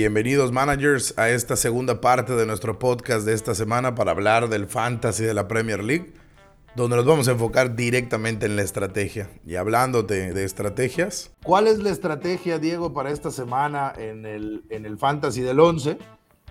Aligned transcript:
Bienvenidos 0.00 0.50
managers 0.50 1.12
a 1.18 1.28
esta 1.28 1.56
segunda 1.56 2.00
parte 2.00 2.32
de 2.32 2.46
nuestro 2.46 2.78
podcast 2.78 3.26
de 3.26 3.34
esta 3.34 3.54
semana 3.54 3.94
para 3.94 4.12
hablar 4.12 4.48
del 4.48 4.66
fantasy 4.66 5.24
de 5.24 5.34
la 5.34 5.46
Premier 5.46 5.84
League, 5.84 6.14
donde 6.74 6.96
nos 6.96 7.04
vamos 7.04 7.28
a 7.28 7.32
enfocar 7.32 7.76
directamente 7.76 8.46
en 8.46 8.56
la 8.56 8.62
estrategia. 8.62 9.28
Y 9.44 9.56
hablándote 9.56 10.32
de 10.32 10.44
estrategias. 10.44 11.32
¿Cuál 11.42 11.66
es 11.66 11.80
la 11.80 11.90
estrategia, 11.90 12.58
Diego, 12.58 12.94
para 12.94 13.10
esta 13.10 13.30
semana 13.30 13.92
en 13.94 14.24
el, 14.24 14.64
en 14.70 14.86
el 14.86 14.96
fantasy 14.96 15.42
del 15.42 15.60
11? 15.60 15.98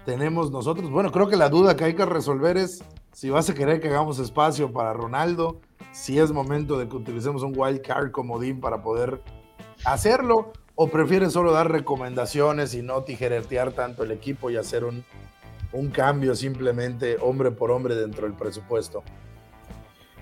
Tenemos 0.05 0.51
nosotros, 0.51 0.91
bueno, 0.91 1.11
creo 1.11 1.27
que 1.27 1.35
la 1.35 1.49
duda 1.49 1.75
que 1.75 1.85
hay 1.85 1.95
que 1.95 2.05
resolver 2.05 2.55
es 2.55 2.83
si 3.13 3.31
vas 3.31 3.49
a 3.49 3.55
querer 3.55 3.79
que 3.79 3.87
hagamos 3.87 4.19
espacio 4.19 4.71
para 4.71 4.93
Ronaldo, 4.93 5.59
si 5.91 6.19
es 6.19 6.31
momento 6.31 6.77
de 6.77 6.87
que 6.87 6.95
utilicemos 6.95 7.41
un 7.41 7.53
wild 7.57 7.81
card 7.81 8.11
comodín 8.11 8.59
para 8.59 8.83
poder 8.83 9.23
hacerlo 9.85 10.53
¿O 10.81 10.87
prefieres 10.87 11.33
solo 11.33 11.51
dar 11.51 11.69
recomendaciones 11.69 12.73
y 12.73 12.81
no 12.81 13.03
tijeretear 13.03 13.73
tanto 13.73 14.05
el 14.05 14.11
equipo 14.11 14.49
y 14.49 14.55
hacer 14.55 14.85
un, 14.85 15.03
un 15.73 15.89
cambio 15.89 16.33
simplemente 16.35 17.17
hombre 17.19 17.51
por 17.51 17.69
hombre 17.69 17.95
dentro 17.95 18.25
del 18.25 18.33
presupuesto? 18.33 19.03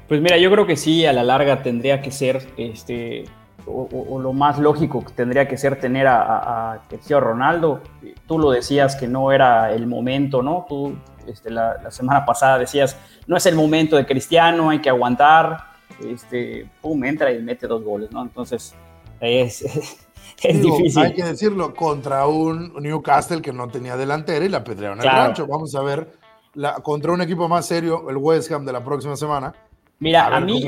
Pues 0.08 0.20
mira, 0.20 0.36
yo 0.40 0.50
creo 0.50 0.66
que 0.66 0.76
sí, 0.76 1.06
a 1.06 1.14
la 1.14 1.24
larga 1.24 1.62
tendría 1.62 2.02
que 2.02 2.10
ser, 2.10 2.44
este, 2.58 3.26
o, 3.68 4.20
lo 4.20 4.34
más 4.34 4.58
lógico 4.58 5.06
que 5.06 5.14
tendría 5.14 5.48
que 5.48 5.58
ser 5.60 5.80
tener 5.80 6.08
a, 6.08 6.72
a, 6.74 6.88
Cristiano 6.88 7.20
Ronaldo. 7.22 7.82
Tú 8.26 8.40
lo 8.40 8.50
decías 8.50 8.96
que 8.96 9.08
no 9.08 9.32
era 9.32 9.72
el 9.72 9.86
momento, 9.86 10.42
¿no? 10.42 10.66
Tú 10.68 10.98
este, 11.28 11.52
la, 11.52 11.80
la, 11.84 11.92
semana 11.92 12.26
pasada 12.26 12.58
decías, 12.58 12.98
no 13.28 13.38
es 13.38 13.46
el 13.46 13.54
momento 13.54 13.96
de 13.96 14.08
Cristiano, 14.08 14.72
hay 14.72 14.80
que 14.80 14.90
aguantar. 14.90 15.66
Este, 16.04 16.68
pum, 16.82 17.04
entra 17.04 17.32
y 17.32 17.44
mete 17.44 17.68
dos 17.68 17.84
goles, 17.84 18.12
¿no? 18.12 18.24
Entonces, 18.24 18.74
es, 19.20 20.07
es 20.42 20.62
difícil. 20.62 21.04
Hay 21.04 21.14
que 21.14 21.24
decirlo, 21.24 21.74
contra 21.74 22.28
un 22.28 22.74
Newcastle 22.80 23.42
que 23.42 23.54
no 23.54 23.68
tenía 23.68 23.98
delantera 23.98 24.46
y 24.46 24.50
la 24.50 24.64
pedrearon 24.64 25.00
en 25.00 25.06
el 25.06 25.12
rancho. 25.12 25.48
Vamos 25.48 25.74
a 25.76 25.82
ver, 25.82 26.12
la, 26.54 26.76
contra 26.76 27.12
un 27.12 27.22
equipo 27.22 27.48
más 27.48 27.66
serio, 27.66 28.10
el 28.10 28.18
West 28.18 28.52
Ham 28.52 28.66
de 28.66 28.74
la 28.74 28.84
próxima 28.84 29.16
semana. 29.16 29.54
Mira, 30.00 30.28
a, 30.28 30.40
mí, 30.40 30.64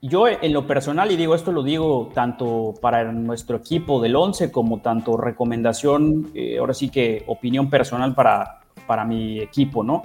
yo 0.00 0.26
en 0.26 0.52
lo 0.52 0.66
personal, 0.66 1.12
y 1.12 1.16
digo 1.16 1.34
esto 1.34 1.52
lo 1.52 1.62
digo 1.62 2.10
tanto 2.12 2.74
para 2.80 3.04
nuestro 3.12 3.56
equipo 3.56 4.00
del 4.00 4.16
11 4.16 4.50
como 4.50 4.80
tanto 4.80 5.16
recomendación, 5.16 6.30
eh, 6.34 6.58
ahora 6.58 6.74
sí 6.74 6.88
que 6.88 7.22
opinión 7.28 7.70
personal 7.70 8.12
para, 8.14 8.62
para 8.86 9.04
mi 9.04 9.40
equipo, 9.40 9.84
¿no? 9.84 10.02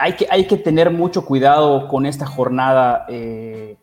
Hay 0.00 0.14
que, 0.14 0.26
hay 0.30 0.46
que 0.46 0.56
tener 0.56 0.90
mucho 0.90 1.26
cuidado 1.26 1.88
con 1.88 2.06
esta 2.06 2.24
jornada 2.24 3.04
eh, 3.08 3.76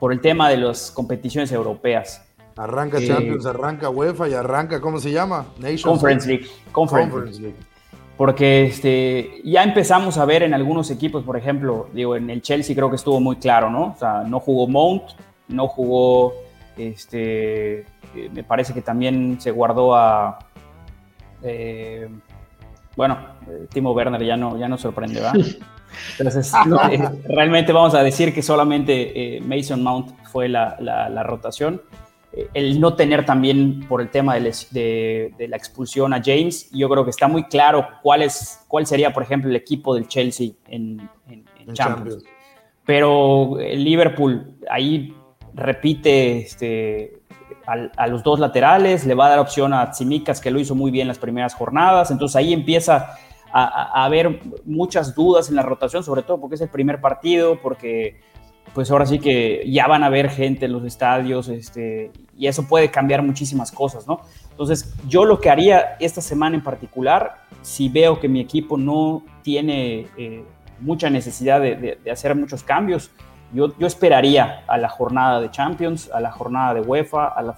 por 0.00 0.12
el 0.12 0.20
tema 0.20 0.48
de 0.48 0.56
las 0.56 0.90
competiciones 0.90 1.52
europeas. 1.52 2.28
Arranca 2.56 2.98
eh, 2.98 3.06
Champions, 3.06 3.46
arranca 3.46 3.88
UEFA 3.88 4.28
y 4.28 4.34
arranca, 4.34 4.80
¿cómo 4.80 4.98
se 4.98 5.10
llama? 5.10 5.46
Conference 5.82 6.28
League. 6.28 6.46
Conference, 6.70 7.40
League. 7.40 7.56
Porque 8.16 8.66
este, 8.66 9.40
ya 9.44 9.62
empezamos 9.62 10.18
a 10.18 10.24
ver 10.24 10.42
en 10.42 10.52
algunos 10.52 10.90
equipos, 10.90 11.24
por 11.24 11.36
ejemplo, 11.36 11.88
digo, 11.92 12.14
en 12.14 12.28
el 12.28 12.42
Chelsea 12.42 12.76
creo 12.76 12.90
que 12.90 12.96
estuvo 12.96 13.20
muy 13.20 13.36
claro, 13.36 13.70
¿no? 13.70 13.94
O 13.94 13.96
sea, 13.98 14.22
no 14.26 14.38
jugó 14.38 14.68
Mount, 14.68 15.02
no 15.48 15.66
jugó, 15.66 16.34
este, 16.76 17.80
eh, 17.80 18.30
me 18.32 18.44
parece 18.44 18.74
que 18.74 18.82
también 18.82 19.40
se 19.40 19.50
guardó 19.50 19.96
a, 19.96 20.38
eh, 21.42 22.08
bueno, 22.96 23.18
Timo 23.72 23.92
Werner 23.92 24.22
ya 24.22 24.36
no, 24.36 24.58
ya 24.58 24.68
no 24.68 24.76
sorprende, 24.76 25.20
¿verdad? 25.20 25.34
Entonces, 26.18 26.52
realmente 27.24 27.72
vamos 27.72 27.94
a 27.94 28.02
decir 28.02 28.32
que 28.34 28.42
solamente 28.42 29.40
Mason 29.44 29.82
Mount 29.82 30.10
fue 30.24 30.48
la, 30.48 30.76
la 30.80 31.22
rotación 31.22 31.82
el 32.54 32.80
no 32.80 32.94
tener 32.94 33.26
también 33.26 33.80
por 33.88 34.00
el 34.00 34.10
tema 34.10 34.34
de, 34.34 35.34
la 35.38 35.56
expulsión 35.56 36.14
a 36.14 36.22
James, 36.24 36.70
yo 36.72 36.88
creo 36.88 37.04
que 37.04 37.10
está 37.10 37.28
muy 37.28 37.44
claro 37.44 37.86
cuál, 38.02 38.22
es, 38.22 38.64
cuál 38.68 38.86
sería, 38.86 39.12
por 39.12 39.22
ejemplo, 39.22 39.50
el 39.50 39.56
equipo 39.56 39.94
del 39.94 40.08
Chelsea 40.08 40.52
en, 40.66 41.08
Champions. 41.74 42.24
Pero 42.84 43.60
el 43.60 43.84
Liverpool 43.84 44.56
ahí 44.68 45.14
repite 45.54 46.38
este, 46.38 47.20
a, 47.66 48.06
los 48.06 48.22
dos 48.22 48.40
laterales, 48.40 49.06
le 49.06 49.14
va 49.14 49.26
a 49.26 49.30
dar 49.30 49.38
opción 49.38 49.72
a 49.74 49.90
Tsimikas, 49.90 50.40
que 50.40 50.50
lo 50.50 50.58
hizo 50.58 50.74
muy 50.74 50.90
bien 50.90 51.06
las 51.06 51.18
primeras 51.18 51.54
jornadas, 51.54 52.10
entonces 52.10 52.36
ahí 52.36 52.52
empieza 52.52 53.14
a, 53.52 54.00
a 54.00 54.04
haber 54.04 54.40
muchas 54.64 55.14
dudas 55.14 55.50
en 55.50 55.56
la 55.56 55.62
rotación, 55.62 56.02
sobre 56.02 56.22
todo 56.22 56.40
porque 56.40 56.56
es 56.56 56.60
el 56.62 56.70
primer 56.70 57.00
partido, 57.00 57.60
porque 57.60 58.20
pues 58.74 58.90
ahora 58.90 59.06
sí 59.06 59.18
que 59.18 59.64
ya 59.70 59.86
van 59.86 60.02
a 60.02 60.08
ver 60.08 60.30
gente 60.30 60.66
en 60.66 60.72
los 60.72 60.84
estadios, 60.84 61.48
este, 61.48 62.10
y 62.36 62.46
eso 62.46 62.66
puede 62.66 62.90
cambiar 62.90 63.22
muchísimas 63.22 63.70
cosas, 63.70 64.06
¿no? 64.06 64.20
Entonces, 64.50 64.94
yo 65.06 65.24
lo 65.24 65.40
que 65.40 65.50
haría 65.50 65.96
esta 66.00 66.20
semana 66.20 66.56
en 66.56 66.62
particular, 66.62 67.42
si 67.60 67.88
veo 67.88 68.18
que 68.18 68.28
mi 68.28 68.40
equipo 68.40 68.78
no 68.78 69.22
tiene 69.42 70.06
eh, 70.16 70.44
mucha 70.80 71.10
necesidad 71.10 71.60
de, 71.60 71.98
hacer 72.10 72.34
muchos 72.34 72.62
cambios, 72.62 73.10
yo, 73.52 73.76
yo, 73.78 73.86
esperaría 73.86 74.64
a 74.66 74.78
la 74.78 74.88
jornada 74.88 75.38
de 75.38 75.50
Champions, 75.50 76.10
a 76.10 76.20
la 76.20 76.32
jornada 76.32 76.72
de 76.72 76.80
UEFA, 76.80 77.26
a 77.28 77.42
la, 77.42 77.52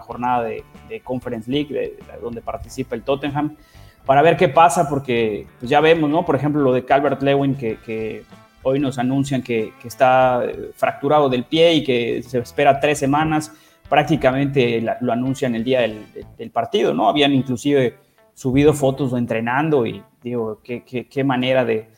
jornada 0.00 0.42
de, 0.42 0.64
Conference 1.04 1.48
League, 1.48 1.96
donde 2.20 2.40
participa 2.40 2.96
el 2.96 3.02
Tottenham, 3.02 3.56
para 4.04 4.22
ver 4.22 4.36
qué 4.36 4.48
pasa, 4.48 4.88
porque 4.88 5.46
pues 5.60 5.70
ya 5.70 5.80
vemos, 5.80 6.10
¿no? 6.10 6.24
Por 6.24 6.34
ejemplo, 6.34 6.60
lo 6.60 6.72
de 6.72 6.84
Calvert 6.84 7.22
Lewin, 7.22 7.54
que 7.54 8.24
Hoy 8.62 8.80
nos 8.80 8.98
anuncian 8.98 9.42
que, 9.42 9.72
está 9.84 10.42
eh, 10.44 10.70
fracturado 10.74 11.28
del 11.28 11.44
pie 11.44 11.74
y 11.74 11.84
que 11.84 12.22
se 12.22 12.38
espera 12.38 12.80
tres 12.80 12.98
semanas. 12.98 13.52
Prácticamente 13.88 14.84
lo 15.00 15.12
anuncian 15.12 15.54
el 15.54 15.64
día 15.64 15.80
del, 15.80 16.50
partido, 16.50 16.92
¿no? 16.92 17.08
Habían 17.08 17.32
inclusive 17.32 17.96
subido 18.34 18.74
fotos 18.74 19.12
entrenando 19.14 19.86
y 19.86 20.02
digo, 20.22 20.60
qué, 20.62 21.24
manera 21.24 21.64
de, 21.64 21.88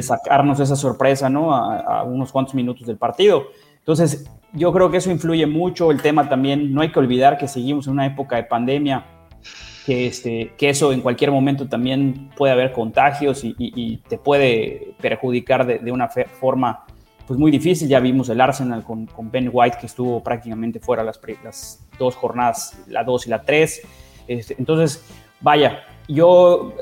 sacarnos 0.00 0.58
esa 0.60 0.74
sorpresa, 0.74 1.28
¿no? 1.28 1.54
A, 1.54 2.02
unos 2.04 2.32
cuantos 2.32 2.54
minutos 2.54 2.86
del 2.86 2.96
partido. 2.96 3.48
Entonces, 3.78 4.30
yo 4.54 4.72
creo 4.72 4.90
que 4.90 4.96
eso 4.96 5.10
influye 5.10 5.46
mucho. 5.46 5.90
El 5.90 6.00
tema 6.00 6.28
también, 6.28 6.72
no 6.72 6.80
hay 6.80 6.90
que 6.90 6.98
olvidar 6.98 7.36
que 7.36 7.46
seguimos 7.46 7.86
en 7.86 7.94
una 7.94 8.06
época 8.06 8.36
de 8.36 8.44
pandemia 8.44 9.04
que, 9.88 10.06
este, 10.06 10.52
que 10.58 10.68
eso 10.68 10.92
en 10.92 11.00
cualquier 11.00 11.30
momento 11.30 11.66
también 11.66 12.28
puede 12.36 12.52
haber 12.52 12.72
contagios 12.72 13.40
y, 13.42 13.96
te 14.06 14.18
puede 14.18 14.92
perjudicar 15.00 15.66
de, 15.66 15.90
una 15.90 16.08
forma 16.08 16.84
pues 17.26 17.40
muy 17.40 17.50
difícil. 17.50 17.88
Ya 17.88 17.98
vimos 17.98 18.28
el 18.28 18.38
Arsenal 18.38 18.84
con, 18.84 19.08
Ben 19.30 19.48
White 19.50 19.78
que 19.80 19.86
estuvo 19.86 20.22
prácticamente 20.22 20.78
fuera 20.78 21.02
las, 21.02 21.88
dos 21.98 22.14
jornadas, 22.16 22.78
la 22.86 23.02
2 23.02 23.28
y 23.28 23.30
la 23.30 23.40
3. 23.40 23.82
Este, 24.26 24.56
entonces, 24.58 25.06
vaya, 25.40 25.84
yo 26.06 26.74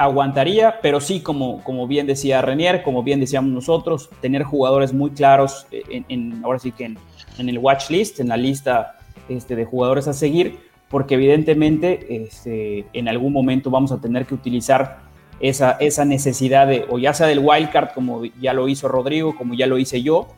aguantaría, 0.00 0.80
pero 0.82 1.00
sí, 1.00 1.20
como, 1.20 1.62
como 1.62 1.86
bien 1.86 2.08
decía 2.08 2.42
Renier, 2.42 2.82
como 2.82 3.04
bien 3.04 3.20
decíamos 3.20 3.52
nosotros, 3.52 4.10
tener 4.20 4.42
jugadores 4.42 4.92
muy 4.92 5.10
claros, 5.12 5.68
en, 5.70 6.40
ahora 6.42 6.58
sí 6.58 6.72
que 6.72 6.86
en, 6.86 6.98
en, 7.38 7.48
el 7.50 7.58
watch 7.58 7.88
list, 7.88 8.18
en 8.18 8.26
la 8.26 8.36
lista 8.36 8.98
este, 9.28 9.54
de 9.54 9.64
jugadores 9.64 10.08
a 10.08 10.12
seguir, 10.12 10.67
porque 10.88 11.14
evidentemente 11.14 12.24
este, 12.24 12.86
en 12.92 13.08
algún 13.08 13.32
momento 13.32 13.70
vamos 13.70 13.92
a 13.92 14.00
tener 14.00 14.26
que 14.26 14.34
utilizar 14.34 14.98
esa, 15.40 15.72
esa 15.72 16.04
necesidad 16.04 16.66
de, 16.66 16.86
o 16.88 16.98
ya 16.98 17.12
sea 17.14 17.26
del 17.26 17.40
wildcard, 17.40 17.90
como 17.94 18.24
ya 18.24 18.52
lo 18.52 18.68
hizo 18.68 18.88
Rodrigo, 18.88 19.36
como 19.36 19.54
ya 19.54 19.66
lo 19.66 19.78
hice 19.78 20.02
yo, 20.02 20.28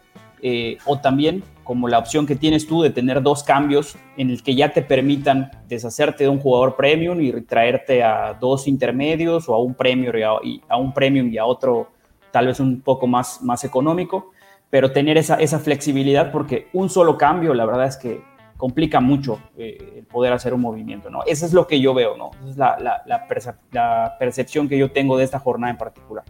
eh, 0.43 0.79
o 0.87 0.99
también 0.99 1.43
como 1.65 1.87
la 1.87 1.99
opción 1.99 2.27
que 2.27 2.35
tienes 2.35 2.67
tú 2.67 2.83
de 2.83 2.91
tener 2.91 3.23
dos 3.23 3.45
cambios 3.45 3.97
en 4.17 4.31
el 4.31 4.43
que 4.43 4.55
ya 4.55 4.73
te 4.73 4.83
permitan 4.83 5.51
deshacerte 5.69 6.25
de 6.25 6.31
un 6.31 6.41
jugador 6.41 6.75
premium 6.77 7.21
y 7.21 7.31
traerte 7.43 8.03
a 8.03 8.35
dos 8.35 8.67
intermedios 8.67 9.49
o 9.49 9.55
a 9.55 9.63
un 9.63 9.75
premium 9.75 10.13
y 10.43 10.63
a, 10.69 10.77
un 10.77 10.93
premium 10.93 11.29
y 11.29 11.39
a 11.39 11.45
otro 11.45 11.91
tal 12.33 12.47
vez 12.47 12.59
un 12.59 12.81
poco 12.81 13.07
más, 13.07 13.43
más 13.43 13.65
económico, 13.65 14.33
pero 14.69 14.93
tener 14.93 15.19
esa, 15.19 15.37
esa 15.37 15.59
flexibilidad 15.59 16.33
porque 16.33 16.69
un 16.73 16.89
solo 16.89 17.17
cambio, 17.19 17.55
la 17.55 17.67
verdad 17.67 17.87
es 17.87 17.97
que 17.97 18.21
complica 18.61 19.01
mucho 19.01 19.41
eh, 19.57 19.95
el 19.97 20.05
poder 20.05 20.35
hacer 20.35 20.53
un 20.53 20.61
movimiento, 20.61 21.09
¿no? 21.09 21.21
Eso 21.27 21.47
es 21.47 21.55
lo 21.55 21.67
que 21.67 21.81
yo 21.81 21.95
veo, 21.95 22.15
¿no? 22.19 22.31
Esa 22.43 22.51
es 22.51 22.57
la, 22.59 23.03
la, 23.73 24.19
percepción 24.19 24.69
que 24.69 24.77
yo 24.77 24.93
tengo 24.93 25.17
de 25.17 25.25
esta 25.25 25.39
jornada 25.39 25.71
en 25.71 25.79
particular. 25.79 26.25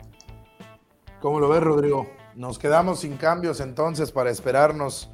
¿Cómo 1.20 1.40
lo 1.40 1.48
ves, 1.48 1.60
Rodrigo? 1.60 2.06
Nos 2.36 2.56
quedamos 2.56 3.00
sin 3.00 3.16
cambios 3.16 3.60
entonces 3.60 4.12
para 4.12 4.30
esperarnos 4.30 5.10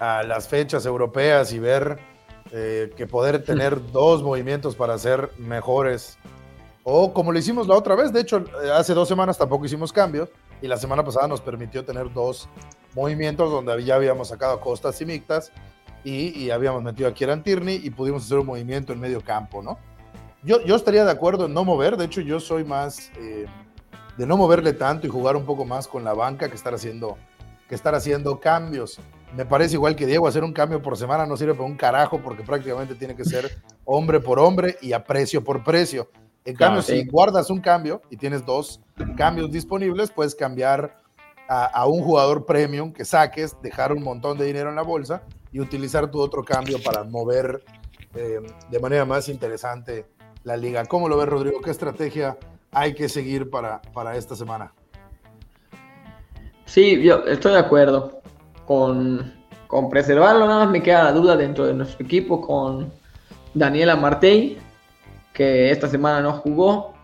a 0.00 0.24
las 0.24 0.48
fechas 0.48 0.84
europeas 0.84 1.52
y 1.52 1.60
ver 1.60 2.00
eh, 2.50 2.90
que 2.96 3.06
poder 3.06 3.44
tener 3.44 3.92
dos 3.92 4.24
movimientos 4.24 4.74
para 4.74 4.98
ser 4.98 5.30
mejores. 5.38 6.18
O 6.82 7.12
como 7.12 7.30
lo 7.30 7.38
hicimos 7.38 7.68
la 7.68 7.76
otra 7.76 7.94
vez, 7.94 8.12
de 8.12 8.20
hecho, 8.20 8.44
hace 8.74 8.94
dos 8.94 9.06
semanas 9.06 9.38
tampoco 9.38 9.64
hicimos 9.64 9.92
cambios 9.92 10.28
y 10.60 10.66
la 10.66 10.76
semana 10.76 11.04
pasada 11.04 11.28
nos 11.28 11.40
permitió 11.40 11.84
tener 11.84 12.12
dos 12.12 12.48
movimientos 12.96 13.48
donde 13.48 13.84
ya 13.84 13.94
habíamos 13.94 14.26
sacado 14.26 14.58
costas 14.60 15.00
y 15.00 15.06
mictas 15.06 15.52
y, 16.04 16.50
habíamos 16.50 16.82
metido 16.82 17.08
a 17.08 17.14
Kieran 17.14 17.42
Tierney 17.42 17.80
y 17.82 17.90
pudimos 17.90 18.24
hacer 18.24 18.38
un 18.38 18.46
movimiento 18.46 18.92
en 18.92 19.00
medio 19.00 19.20
campo, 19.20 19.62
¿no? 19.62 19.78
Yo, 20.42 20.64
yo 20.64 20.76
estaría 20.76 21.04
de 21.04 21.10
acuerdo 21.10 21.46
en 21.46 21.54
no 21.54 21.64
mover, 21.64 21.96
de 21.96 22.04
hecho 22.04 22.20
yo 22.20 22.38
soy 22.40 22.64
más 22.64 23.10
eh, 23.18 23.46
de 24.16 24.26
no 24.26 24.36
moverle 24.36 24.72
tanto 24.72 25.06
y 25.06 25.10
jugar 25.10 25.36
un 25.36 25.44
poco 25.44 25.64
más 25.64 25.88
con 25.88 26.04
la 26.04 26.14
banca 26.14 26.48
que 26.48 26.54
estar 26.54 26.74
haciendo, 26.74 27.18
que 27.68 27.74
estar 27.74 27.94
haciendo 27.94 28.38
cambios. 28.38 29.00
Me 29.36 29.44
parece 29.44 29.74
igual 29.74 29.96
que 29.96 30.06
Diego, 30.06 30.26
hacer 30.26 30.44
un 30.44 30.52
cambio 30.52 30.80
por 30.80 30.96
semana 30.96 31.26
no 31.26 31.36
sirve 31.36 31.54
para 31.54 31.66
un 31.66 31.76
carajo 31.76 32.20
porque 32.22 32.42
prácticamente 32.42 32.94
tiene 32.94 33.14
que 33.14 33.24
ser 33.24 33.58
hombre 33.84 34.20
por 34.20 34.38
hombre 34.38 34.76
y 34.80 34.92
a 34.92 35.04
precio 35.04 35.44
por 35.44 35.62
precio. 35.64 36.08
En 36.44 36.56
cambio, 36.56 36.80
si 36.80 37.04
guardas 37.04 37.50
un 37.50 37.60
cambio 37.60 38.00
y 38.08 38.16
tienes 38.16 38.46
dos 38.46 38.80
cambios 39.16 39.50
disponibles, 39.50 40.10
puedes 40.10 40.34
cambiar 40.34 40.96
a, 41.48 41.86
un 41.86 42.02
jugador 42.02 42.44
premium 42.44 42.92
que 42.92 43.04
saques, 43.04 43.56
dejar 43.62 43.92
un 43.92 44.02
montón 44.02 44.36
de 44.36 44.44
dinero 44.44 44.68
en 44.68 44.76
la 44.76 44.82
bolsa 44.82 45.22
y 45.58 45.60
utilizar 45.60 46.08
tu 46.08 46.20
otro 46.20 46.44
cambio 46.44 46.80
para 46.80 47.02
mover 47.02 47.64
eh, 48.14 48.38
de 48.70 48.78
manera 48.78 49.04
más 49.04 49.28
interesante 49.28 50.06
la 50.44 50.56
liga. 50.56 50.84
¿Cómo 50.84 51.08
lo 51.08 51.16
ves, 51.16 51.28
Rodrigo? 51.28 51.60
¿Qué 51.60 51.72
estrategia 51.72 52.38
hay 52.70 52.94
que 52.94 53.08
seguir 53.08 53.50
para, 53.50 53.82
para 53.92 54.16
esta 54.16 54.36
semana? 54.36 54.72
Sí, 56.64 57.02
yo 57.02 57.24
estoy 57.24 57.54
de 57.54 57.58
acuerdo 57.58 58.22
con, 58.66 59.34
con 59.66 59.90
preservarlo. 59.90 60.46
Nada 60.46 60.66
más 60.66 60.70
me 60.70 60.80
queda 60.80 61.02
la 61.02 61.12
duda 61.12 61.36
dentro 61.36 61.66
de 61.66 61.74
nuestro 61.74 62.06
equipo 62.06 62.40
con 62.40 62.92
Daniela 63.52 63.96
Martey, 63.96 64.58
que 65.32 65.72
esta 65.72 65.88
semana 65.88 66.20
no 66.20 66.34
jugó. 66.34 66.94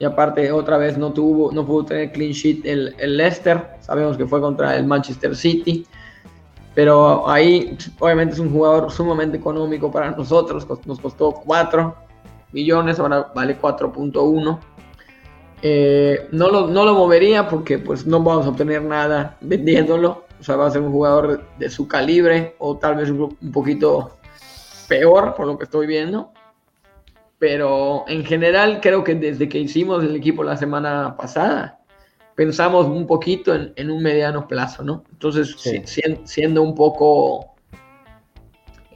Y 0.00 0.04
aparte, 0.04 0.50
otra 0.50 0.78
vez 0.78 0.98
no 0.98 1.12
tuvo, 1.12 1.52
no 1.52 1.64
pudo 1.64 1.84
tener 1.84 2.10
clean 2.10 2.32
sheet 2.32 2.66
el, 2.66 2.96
el 2.98 3.16
Leicester. 3.16 3.68
Sabemos 3.78 4.16
que 4.16 4.26
fue 4.26 4.40
contra 4.40 4.76
el 4.76 4.84
Manchester 4.84 5.36
City. 5.36 5.86
Pero 6.80 7.28
ahí, 7.28 7.76
obviamente, 7.98 8.32
es 8.32 8.40
un 8.40 8.50
jugador 8.50 8.90
sumamente 8.90 9.36
económico 9.36 9.92
para 9.92 10.12
nosotros. 10.12 10.66
Nos 10.86 10.98
costó 10.98 11.30
4 11.30 11.94
millones, 12.52 12.98
ahora 12.98 13.30
vale 13.34 13.60
4.1. 13.60 14.58
Eh, 15.60 16.26
no, 16.32 16.48
lo, 16.48 16.68
no 16.68 16.86
lo 16.86 16.94
movería 16.94 17.46
porque 17.46 17.78
pues 17.78 18.06
no 18.06 18.22
vamos 18.22 18.46
a 18.46 18.48
obtener 18.48 18.82
nada 18.82 19.36
vendiéndolo. 19.42 20.24
O 20.40 20.42
sea, 20.42 20.56
va 20.56 20.68
a 20.68 20.70
ser 20.70 20.80
un 20.80 20.90
jugador 20.90 21.44
de 21.58 21.68
su 21.68 21.86
calibre 21.86 22.56
o 22.58 22.78
tal 22.78 22.96
vez 22.96 23.10
un, 23.10 23.36
un 23.38 23.52
poquito 23.52 24.16
peor 24.88 25.34
por 25.34 25.46
lo 25.46 25.58
que 25.58 25.64
estoy 25.64 25.86
viendo. 25.86 26.32
Pero 27.38 28.06
en 28.08 28.24
general 28.24 28.80
creo 28.80 29.04
que 29.04 29.14
desde 29.14 29.50
que 29.50 29.58
hicimos 29.58 30.02
el 30.02 30.16
equipo 30.16 30.42
la 30.42 30.56
semana 30.56 31.14
pasada, 31.14 31.79
pensamos 32.40 32.86
un 32.86 33.06
poquito 33.06 33.54
en, 33.54 33.90
un 33.90 34.02
mediano 34.02 34.48
plazo, 34.48 34.82
¿no? 34.82 35.04
Entonces, 35.12 35.54
siendo 36.24 36.62
un 36.62 36.74
poco 36.74 37.52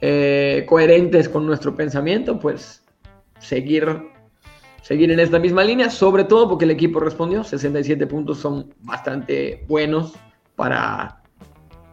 eh, 0.01 0.65
coherentes 0.67 1.29
con 1.29 1.45
nuestro 1.45 1.75
pensamiento, 1.75 2.39
pues 2.39 2.81
seguir 3.37 4.01
seguir 4.81 5.11
en 5.11 5.19
esta 5.19 5.37
misma 5.37 5.63
línea, 5.63 5.91
sobre 5.91 6.23
todo 6.23 6.49
porque 6.49 6.65
el 6.65 6.71
equipo 6.71 6.99
respondió, 6.99 7.43
67 7.43 8.07
puntos 8.07 8.39
son 8.39 8.73
bastante 8.79 9.63
buenos 9.67 10.13
para, 10.55 11.21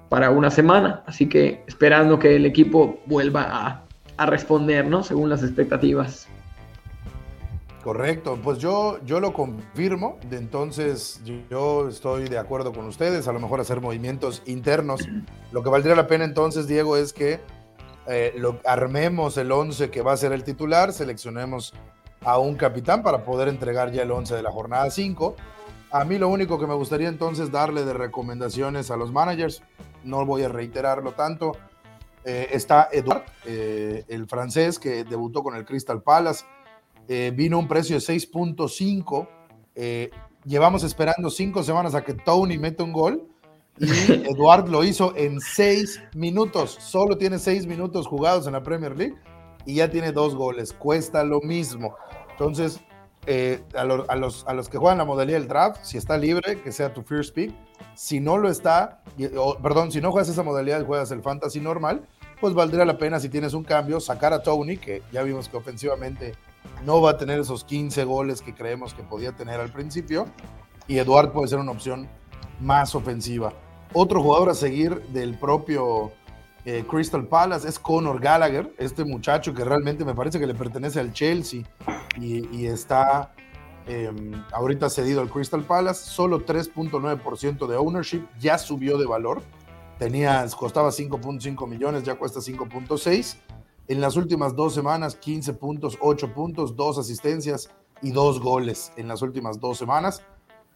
para 0.08 0.30
una 0.30 0.50
semana, 0.50 1.02
así 1.04 1.28
que 1.28 1.64
esperando 1.66 2.18
que 2.18 2.34
el 2.36 2.46
equipo 2.46 3.02
vuelva 3.04 3.42
a, 3.42 3.84
a 4.16 4.24
responder, 4.24 4.86
¿no? 4.86 5.02
Según 5.02 5.28
las 5.28 5.42
expectativas. 5.42 6.30
Correcto, 7.82 8.38
pues 8.42 8.58
yo, 8.58 9.00
yo 9.04 9.18
lo 9.18 9.32
confirmo, 9.32 10.16
entonces 10.30 11.20
yo 11.50 11.88
estoy 11.88 12.28
de 12.28 12.38
acuerdo 12.38 12.72
con 12.72 12.86
ustedes, 12.86 13.26
a 13.26 13.32
lo 13.32 13.40
mejor 13.40 13.60
hacer 13.60 13.80
movimientos 13.80 14.40
internos. 14.46 15.00
Lo 15.50 15.64
que 15.64 15.68
valdría 15.68 15.96
la 15.96 16.06
pena 16.06 16.24
entonces, 16.24 16.68
Diego, 16.68 16.96
es 16.96 17.12
que 17.12 17.40
eh, 18.06 18.34
lo, 18.36 18.60
armemos 18.64 19.36
el 19.36 19.50
11 19.50 19.90
que 19.90 20.00
va 20.00 20.12
a 20.12 20.16
ser 20.16 20.30
el 20.30 20.44
titular, 20.44 20.92
seleccionemos 20.92 21.74
a 22.20 22.38
un 22.38 22.54
capitán 22.54 23.02
para 23.02 23.24
poder 23.24 23.48
entregar 23.48 23.90
ya 23.90 24.02
el 24.02 24.12
11 24.12 24.36
de 24.36 24.42
la 24.42 24.52
jornada 24.52 24.88
5. 24.88 25.34
A 25.90 26.04
mí 26.04 26.18
lo 26.18 26.28
único 26.28 26.60
que 26.60 26.68
me 26.68 26.74
gustaría 26.74 27.08
entonces 27.08 27.50
darle 27.50 27.84
de 27.84 27.94
recomendaciones 27.94 28.92
a 28.92 28.96
los 28.96 29.10
managers, 29.10 29.60
no 30.04 30.24
voy 30.24 30.44
a 30.44 30.48
reiterarlo 30.48 31.12
tanto, 31.12 31.56
eh, 32.24 32.48
está 32.52 32.88
Eduard, 32.92 33.24
eh, 33.44 34.04
el 34.06 34.28
francés 34.28 34.78
que 34.78 35.02
debutó 35.02 35.42
con 35.42 35.56
el 35.56 35.64
Crystal 35.64 36.00
Palace, 36.00 36.44
eh, 37.08 37.32
vino 37.34 37.58
un 37.58 37.68
precio 37.68 37.96
de 37.96 38.02
6.5, 38.02 39.28
llevamos 40.44 40.84
esperando 40.84 41.30
cinco 41.30 41.62
semanas 41.62 41.94
a 41.94 42.02
que 42.02 42.14
Tony 42.14 42.58
meta 42.58 42.82
un 42.84 42.92
gol 42.92 43.28
y 43.78 43.86
Eduard 44.30 44.68
lo 44.68 44.84
hizo 44.84 45.16
en 45.16 45.40
seis 45.40 46.02
minutos, 46.14 46.76
solo 46.80 47.16
tiene 47.16 47.38
seis 47.38 47.66
minutos 47.66 48.06
jugados 48.06 48.46
en 48.46 48.52
la 48.52 48.62
Premier 48.62 48.96
League 48.96 49.16
y 49.64 49.76
ya 49.76 49.90
tiene 49.90 50.12
dos 50.12 50.34
goles, 50.34 50.72
cuesta 50.72 51.24
lo 51.24 51.40
mismo. 51.40 51.94
Entonces, 52.30 52.80
eh, 53.26 53.62
a, 53.74 53.84
los, 53.84 54.44
a, 54.46 54.52
los, 54.52 54.68
que 54.68 54.78
juegan 54.78 54.98
la 54.98 55.04
modalidad 55.04 55.38
del 55.38 55.48
draft, 55.48 55.84
si 55.84 55.96
está 55.96 56.18
libre, 56.18 56.60
que 56.60 56.72
sea 56.72 56.92
tu 56.92 57.02
first 57.02 57.34
pick. 57.34 57.54
Si 57.94 58.20
no 58.20 58.38
lo 58.38 58.48
está, 58.48 59.02
perdón, 59.62 59.92
si 59.92 60.00
no 60.00 60.10
juegas 60.10 60.28
esa 60.28 60.42
modalidad, 60.42 60.84
juegas 60.84 61.10
el 61.12 61.22
fantasy 61.22 61.60
normal, 61.60 62.08
pues 62.40 62.54
valdría 62.54 62.84
la 62.84 62.98
pena 62.98 63.20
si 63.20 63.28
tienes 63.28 63.54
un 63.54 63.64
cambio, 63.64 64.00
sacar 64.00 64.32
a 64.32 64.42
Tony, 64.42 64.76
que 64.76 65.02
ya 65.12 65.22
vimos 65.22 65.48
que 65.48 65.56
ofensivamente 65.56 66.34
no 66.84 67.00
va 67.00 67.12
a 67.12 67.18
tener 67.18 67.40
esos 67.40 67.64
15 67.64 68.04
goles 68.04 68.42
que 68.42 68.54
creemos 68.54 68.94
que 68.94 69.02
podía 69.02 69.32
tener 69.32 69.60
al 69.60 69.70
principio, 69.70 70.26
y 70.88 70.98
Eduard 70.98 71.32
puede 71.32 71.48
ser 71.48 71.58
una 71.58 71.72
opción 71.72 72.08
más 72.60 72.94
ofensiva. 72.94 73.52
Otro 73.92 74.22
jugador 74.22 74.50
a 74.50 74.54
seguir 74.54 75.02
del 75.08 75.38
propio 75.38 76.12
eh, 76.64 76.84
Crystal 76.88 77.26
Palace 77.26 77.68
es 77.68 77.78
Conor 77.78 78.20
Gallagher, 78.20 78.72
este 78.78 79.04
muchacho 79.04 79.52
que 79.52 79.64
realmente 79.64 80.04
me 80.04 80.14
parece 80.14 80.38
que 80.38 80.46
le 80.46 80.54
pertenece 80.54 81.00
al 81.00 81.12
Chelsea 81.12 81.62
y, 82.20 82.66
está 82.66 83.34
em, 83.86 84.32
ahorita 84.52 84.88
cedido 84.88 85.20
al 85.20 85.28
Crystal 85.28 85.62
Palace, 85.62 86.08
solo 86.08 86.46
3.9% 86.46 87.66
de 87.66 87.76
ownership, 87.76 88.22
ya 88.38 88.58
subió 88.58 88.96
de 88.96 89.06
valor, 89.06 89.42
tenía, 89.98 90.46
costaba 90.56 90.90
5.5 90.90 91.68
millones, 91.68 92.04
ya 92.04 92.14
cuesta 92.14 92.40
5.6. 92.40 93.36
En 93.88 94.00
las 94.00 94.16
últimas 94.16 94.54
dos 94.54 94.74
semanas, 94.74 95.16
15 95.16 95.54
puntos, 95.54 95.98
8 96.00 96.32
puntos, 96.32 96.76
2 96.76 96.98
asistencias 96.98 97.70
y 98.00 98.10
2 98.10 98.40
goles 98.40 98.92
en 98.96 99.08
las 99.08 99.22
últimas 99.22 99.60
dos 99.60 99.78
semanas. 99.78 100.22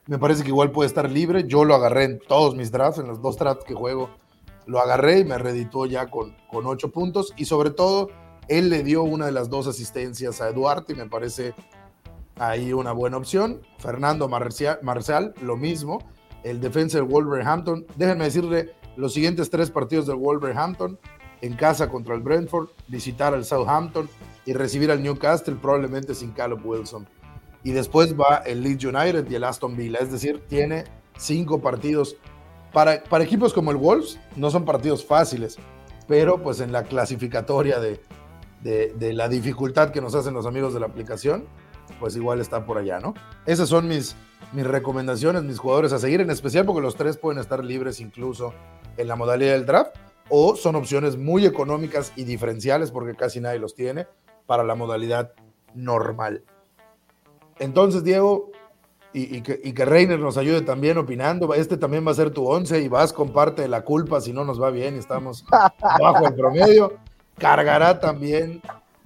Me 0.07 0.19
parece 0.19 0.43
que 0.43 0.51
igual 0.51 0.71
puede 0.71 0.89
estar 0.89 1.11
libre. 1.11 1.45
Yo 1.47 1.65
lo 1.65 1.75
agarré 1.75 2.05
en 2.05 2.19
todos 2.19 2.55
mis 2.55 2.71
drafts, 2.71 2.99
en 2.99 3.09
los 3.09 3.21
dos 3.21 3.37
drafts 3.37 3.65
que 3.65 3.75
juego 3.75 4.11
lo 4.67 4.81
agarré 4.81 5.21
y 5.21 5.25
me 5.25 5.39
reeditó 5.39 5.87
ya 5.87 6.11
con, 6.11 6.37
con 6.51 6.67
ocho 6.67 6.91
puntos 6.91 7.33
y 7.37 7.45
sobre 7.45 7.71
todo 7.71 8.09
él 8.49 8.69
le 8.69 8.83
dio 8.83 9.03
una 9.03 9.27
de 9.27 9.33
las 9.33 9.49
dos 9.49 9.67
asistencias 9.67 10.41
a 10.41 10.49
Eduardo 10.49 10.93
y 10.93 10.95
me 10.95 11.07
parece 11.07 11.55
ahí 12.37 12.73
una 12.73 12.93
buena 12.93 13.17
opción. 13.17 13.61
Fernando 13.79 14.29
Marcial, 14.29 15.35
lo 15.41 15.57
mismo. 15.57 15.99
El 16.45 16.61
defensa 16.61 16.99
del 16.99 17.07
Wolverhampton. 17.09 17.87
Déjenme 17.97 18.25
decirle 18.25 18.75
los 18.97 19.15
siguientes 19.15 19.51
tres 19.51 19.71
partidos 19.71 20.07
del 20.07 20.17
Wolverhampton. 20.17 20.99
En 21.43 21.55
casa 21.55 21.89
contra 21.89 22.15
el 22.15 22.21
Brentford, 22.21 22.69
visitar 22.89 23.35
al 23.35 23.45
Southampton 23.45 24.09
y 24.45 24.53
recibir 24.53 24.91
al 24.91 25.03
Newcastle 25.03 25.57
probablemente 25.57 26.15
sin 26.15 26.33
Caleb 26.33 26.65
Wilson. 26.65 27.07
Y 27.63 27.73
después 27.73 28.15
va 28.19 28.43
el 28.47 28.63
Leeds 28.63 28.85
United 28.85 29.31
y 29.31 29.35
el 29.35 29.45
Aston 29.45 29.77
Villa. 29.77 29.99
Es 30.01 30.11
decir, 30.11 30.45
tiene 30.49 30.85
cinco 31.17 31.61
partidos 31.61 32.17
para, 32.77 33.23
equipos 33.23 33.55
como 33.55 33.71
el 33.71 33.79
Wolves 33.79 34.21
no 34.37 34.51
son 34.51 34.67
partidos 34.67 35.03
fáciles, 35.03 35.57
pero 36.07 36.43
pues 36.43 36.61
en 36.61 36.73
la 36.73 36.83
clasificatoria 36.83 37.81
de, 37.81 37.99
de, 38.63 39.13
la 39.15 39.31
dificultad 39.31 39.93
que 39.93 40.03
nos 40.03 40.15
hacen 40.15 40.35
los 40.35 40.45
amigos 40.45 40.75
de 40.75 40.81
la 40.81 40.87
aplicación, 40.87 41.47
pues 41.99 42.17
igual 42.17 42.39
está 42.39 42.67
por 42.67 42.77
allá, 42.77 43.01
¿no? 43.01 43.15
Esas 43.47 43.71
son 43.71 43.89
mis, 43.89 44.15
mis 44.53 44.67
recomendaciones, 44.67 45.43
mis 45.43 45.59
jugadores 45.59 45.95
a 45.95 45.99
seguir, 45.99 46.21
en 46.21 46.31
especial 46.31 46.67
porque 46.67 46.83
los 46.83 46.97
tres 46.97 47.17
pueden 47.17 47.41
estar 47.41 47.65
libres 47.65 47.99
incluso 47.99 48.53
en 48.99 49.09
la 49.09 49.17
modalidad 49.17 49.53
del 49.53 49.65
draft, 49.65 49.97
o 50.29 50.57
son 50.57 50.77
opciones 50.77 51.17
muy 51.17 51.47
económicas 51.47 52.13
y 52.17 52.25
diferenciales 52.25 52.91
porque 52.91 53.15
casi 53.15 53.41
nadie 53.41 53.59
los 53.59 53.75
tiene 53.75 54.07
para 54.47 54.65
la 54.65 54.75
modalidad 54.75 55.33
normal. 55.75 56.45
Entonces, 57.59 58.05
Diego, 58.05 58.51
y, 59.13 59.41
que, 59.41 59.59
y, 59.65 59.73
Reiner 59.73 60.19
nos 60.19 60.37
ayude 60.37 60.61
también 60.61 60.99
opinando. 60.99 61.55
Este 61.55 61.79
también 61.79 62.07
va 62.07 62.11
a 62.11 62.15
ser 62.15 62.31
tu 62.31 62.47
once 62.47 62.83
y 62.83 62.89
vas 62.89 63.15
con 63.15 63.33
parte 63.33 63.63
de 63.63 63.69
la 63.69 63.83
culpa 63.83 64.21
si 64.21 64.33
no 64.33 64.45
nos 64.45 64.61
va 64.61 64.71
bien 64.71 64.97
y 64.97 64.99
estamos 64.99 65.43
bajo 65.81 66.27
el 66.27 66.35
promedio. 66.35 66.99
Cargará 67.39 67.99
también 67.99 68.61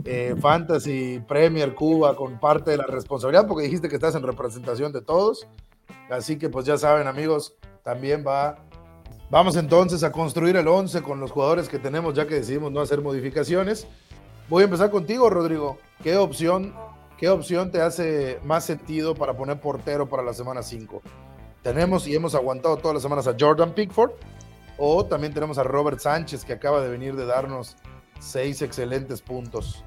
eh, 0.05 0.35
Fantasy 0.41 1.23
Premier 1.29 1.77
Cuba 1.77 2.17
con 2.17 2.41
parte 2.41 2.73
de 2.73 2.79
la 2.79 2.87
responsabilidad 2.87 3.47
porque 3.47 3.65
dijiste 3.65 3.89
que 3.89 3.95
estás 3.95 4.17
en 4.17 4.25
representación 4.25 4.93
de 4.93 5.01
todos. 5.01 5.47
Así 6.11 6.39
que 6.39 6.49
pues 6.49 6.67
ya 6.67 6.77
saben 6.77 7.07
amigos, 7.07 7.55
también 7.85 8.25
va... 8.27 8.57
Vamos 9.31 9.57
entonces 9.57 10.03
a 10.03 10.13
construir 10.13 10.57
el 10.57 10.67
11 10.67 11.03
con 11.03 11.21
los 11.21 11.31
jugadores 11.31 11.69
que 11.69 11.79
tenemos 11.79 12.15
ya 12.15 12.27
que 12.27 12.35
decidimos 12.35 12.73
no 12.73 12.81
hacer 12.81 13.01
modificaciones. 13.01 13.87
Voy 14.49 14.63
a 14.63 14.65
empezar 14.65 14.91
contigo, 14.91 15.31
Rodrigo. 15.31 15.79
¿Qué 16.03 16.17
opción 16.17 16.75
¿Qué 17.21 17.29
opción 17.29 17.71
te 17.71 17.83
hace 17.83 18.41
más 18.45 18.65
sentido 18.65 19.15
para 19.15 19.35
poner 19.35 19.61
portero 19.61 20.09
para 20.09 20.23
la 20.23 20.33
semana 20.33 20.63
5? 20.63 21.03
Tenemos 21.63 22.09
y 22.09 22.15
hemos 22.15 22.35
aguantado 22.35 22.79
todas 22.79 22.95
las 22.95 23.03
semanas 23.03 23.29
a 23.29 23.37
Jordan 23.39 23.75
Pickford, 23.75 24.13
o 24.79 25.05
también 25.05 25.35
tenemos 25.35 25.59
a 25.59 25.63
Robert 25.63 25.99
Sánchez, 25.99 26.47
que 26.47 26.55
acaba 26.55 26.81
de 26.81 26.89
venir 26.89 27.15
de 27.17 27.27
darnos 27.27 27.77
seis 28.21 28.63
excelentes 28.63 29.21
puntos. 29.21 29.85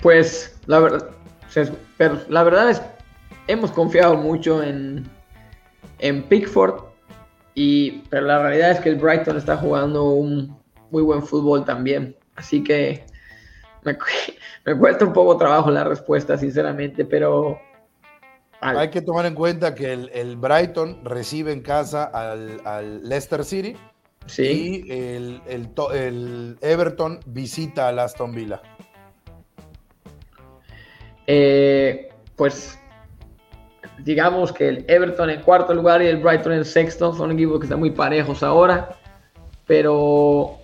Pues 0.00 0.60
la 0.66 0.78
verdad, 0.78 1.10
la 2.28 2.42
verdad 2.44 2.70
es, 2.70 2.80
hemos 3.48 3.72
confiado 3.72 4.16
mucho 4.16 4.62
en, 4.62 5.10
en 6.00 6.22
Pickford 6.24 6.84
Y, 7.54 8.02
pero 8.10 8.26
la 8.26 8.42
realidad 8.42 8.72
es 8.72 8.80
que 8.80 8.88
el 8.90 8.96
Brighton 8.96 9.36
está 9.36 9.56
jugando 9.56 10.04
un 10.04 10.58
muy 10.90 11.02
buen 11.02 11.22
fútbol 11.22 11.64
también. 11.64 12.16
Así 12.36 12.62
que 12.62 13.04
me, 13.84 13.96
me 14.64 14.78
cuesta 14.78 15.04
un 15.04 15.12
poco 15.12 15.36
trabajo 15.36 15.70
la 15.70 15.84
respuesta, 15.84 16.36
sinceramente, 16.36 17.04
pero... 17.04 17.58
Hay 18.62 18.90
que 18.90 19.00
tomar 19.00 19.24
en 19.24 19.34
cuenta 19.34 19.74
que 19.74 19.90
el, 19.90 20.36
Brighton 20.36 21.02
recibe 21.02 21.50
en 21.50 21.62
casa 21.62 22.04
al, 22.04 23.08
Leicester 23.08 23.42
City 23.42 23.74
sí. 24.26 24.84
y 24.86 24.92
el, 24.92 25.40
el, 25.48 26.58
Everton 26.60 27.20
visita 27.24 27.88
al 27.88 27.98
Aston 27.98 28.34
Villa. 28.34 28.60
Eh, 31.26 32.10
pues 32.36 32.78
digamos 34.04 34.52
que 34.52 34.68
el 34.68 34.84
Everton 34.88 35.30
en 35.30 35.40
cuarto 35.42 35.74
lugar 35.74 36.02
y 36.02 36.06
el 36.06 36.18
Brighton 36.18 36.52
en 36.52 36.64
sexto 36.64 37.14
son 37.14 37.32
equipos 37.32 37.58
que 37.60 37.66
están 37.66 37.78
muy 37.78 37.90
parejos 37.90 38.42
ahora, 38.42 38.96
pero 39.66 40.60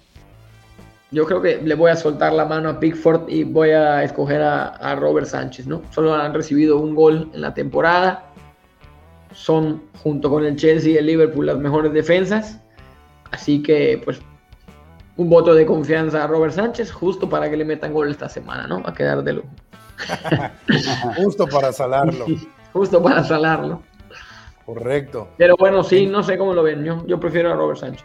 yo 1.10 1.24
creo 1.24 1.40
que 1.40 1.58
le 1.62 1.74
voy 1.74 1.90
a 1.90 1.96
soltar 1.96 2.32
la 2.32 2.44
mano 2.44 2.68
a 2.68 2.80
Pickford 2.80 3.28
y 3.28 3.44
voy 3.44 3.70
a 3.70 4.02
escoger 4.02 4.42
a, 4.42 4.94
Robert 4.96 5.26
Sánchez, 5.26 5.66
¿no? 5.66 5.82
Solo 5.90 6.14
han 6.14 6.34
recibido 6.34 6.78
un 6.78 6.94
gol 6.94 7.30
en 7.32 7.40
la 7.40 7.54
temporada. 7.54 8.24
Son, 9.32 9.82
junto 10.02 10.30
con 10.30 10.44
el 10.44 10.56
Chelsea 10.56 10.92
y 10.92 10.96
el 10.96 11.06
Liverpool, 11.06 11.46
las 11.46 11.58
mejores 11.58 11.92
defensas. 11.92 12.60
Así 13.30 13.62
que, 13.62 14.00
pues, 14.04 14.20
un 15.16 15.30
voto 15.30 15.54
de 15.54 15.64
confianza 15.64 16.24
a 16.24 16.26
Robert 16.26 16.54
Sánchez, 16.54 16.90
justo 16.90 17.28
para 17.28 17.48
que 17.48 17.56
le 17.56 17.64
metan 17.64 17.92
gol 17.92 18.10
esta 18.10 18.28
semana, 18.28 18.66
¿no? 18.66 18.82
Va 18.82 18.90
a 18.90 18.94
quedar 18.94 19.22
de 19.22 19.34
lujo. 19.34 19.48
justo 21.16 21.46
para 21.46 21.72
salarlo. 21.72 22.26
justo 22.76 23.02
para 23.02 23.24
salarlo. 23.24 23.82
Correcto. 24.64 25.28
Pero 25.36 25.56
bueno, 25.58 25.82
sí, 25.84 26.06
no 26.06 26.22
sé 26.22 26.36
cómo 26.36 26.52
lo 26.52 26.62
ven. 26.62 26.84
Yo, 26.84 27.06
yo 27.06 27.18
prefiero 27.18 27.52
a 27.52 27.56
Robert 27.56 27.78
Sánchez. 27.78 28.04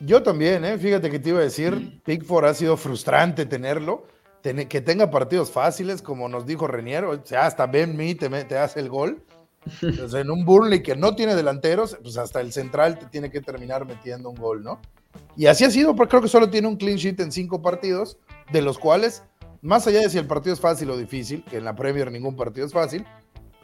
Yo 0.00 0.22
también, 0.22 0.64
¿eh? 0.64 0.76
fíjate 0.76 1.10
que 1.10 1.18
te 1.18 1.30
iba 1.30 1.38
a 1.38 1.44
decir, 1.44 2.02
Pickford 2.04 2.44
ha 2.44 2.54
sido 2.54 2.76
frustrante 2.76 3.46
tenerlo, 3.46 4.06
que 4.42 4.80
tenga 4.80 5.10
partidos 5.10 5.50
fáciles, 5.50 6.02
como 6.02 6.28
nos 6.28 6.46
dijo 6.46 6.66
Reniero, 6.66 7.10
o 7.10 7.20
sea, 7.24 7.46
hasta 7.46 7.66
Ben 7.66 7.96
Me 7.96 8.14
te, 8.14 8.28
te 8.28 8.58
hace 8.58 8.80
el 8.80 8.88
gol. 8.88 9.22
Pues 9.80 10.14
en 10.14 10.30
un 10.30 10.44
Burnley 10.44 10.80
que 10.80 10.94
no 10.94 11.16
tiene 11.16 11.34
delanteros, 11.34 11.98
pues 12.00 12.16
hasta 12.18 12.40
el 12.40 12.52
central 12.52 13.00
te 13.00 13.06
tiene 13.06 13.32
que 13.32 13.40
terminar 13.40 13.84
metiendo 13.84 14.30
un 14.30 14.36
gol, 14.36 14.62
¿no? 14.62 14.80
Y 15.36 15.46
así 15.46 15.64
ha 15.64 15.70
sido, 15.72 15.96
porque 15.96 16.10
creo 16.10 16.22
que 16.22 16.28
solo 16.28 16.50
tiene 16.50 16.68
un 16.68 16.76
clean 16.76 16.98
sheet 16.98 17.18
en 17.18 17.32
cinco 17.32 17.60
partidos, 17.62 18.16
de 18.52 18.62
los 18.62 18.78
cuales, 18.78 19.24
más 19.62 19.84
allá 19.88 20.02
de 20.02 20.10
si 20.10 20.18
el 20.18 20.26
partido 20.26 20.54
es 20.54 20.60
fácil 20.60 20.88
o 20.90 20.96
difícil, 20.96 21.42
que 21.44 21.56
en 21.56 21.64
la 21.64 21.74
Premier 21.74 22.12
ningún 22.12 22.36
partido 22.36 22.64
es 22.64 22.72
fácil, 22.72 23.04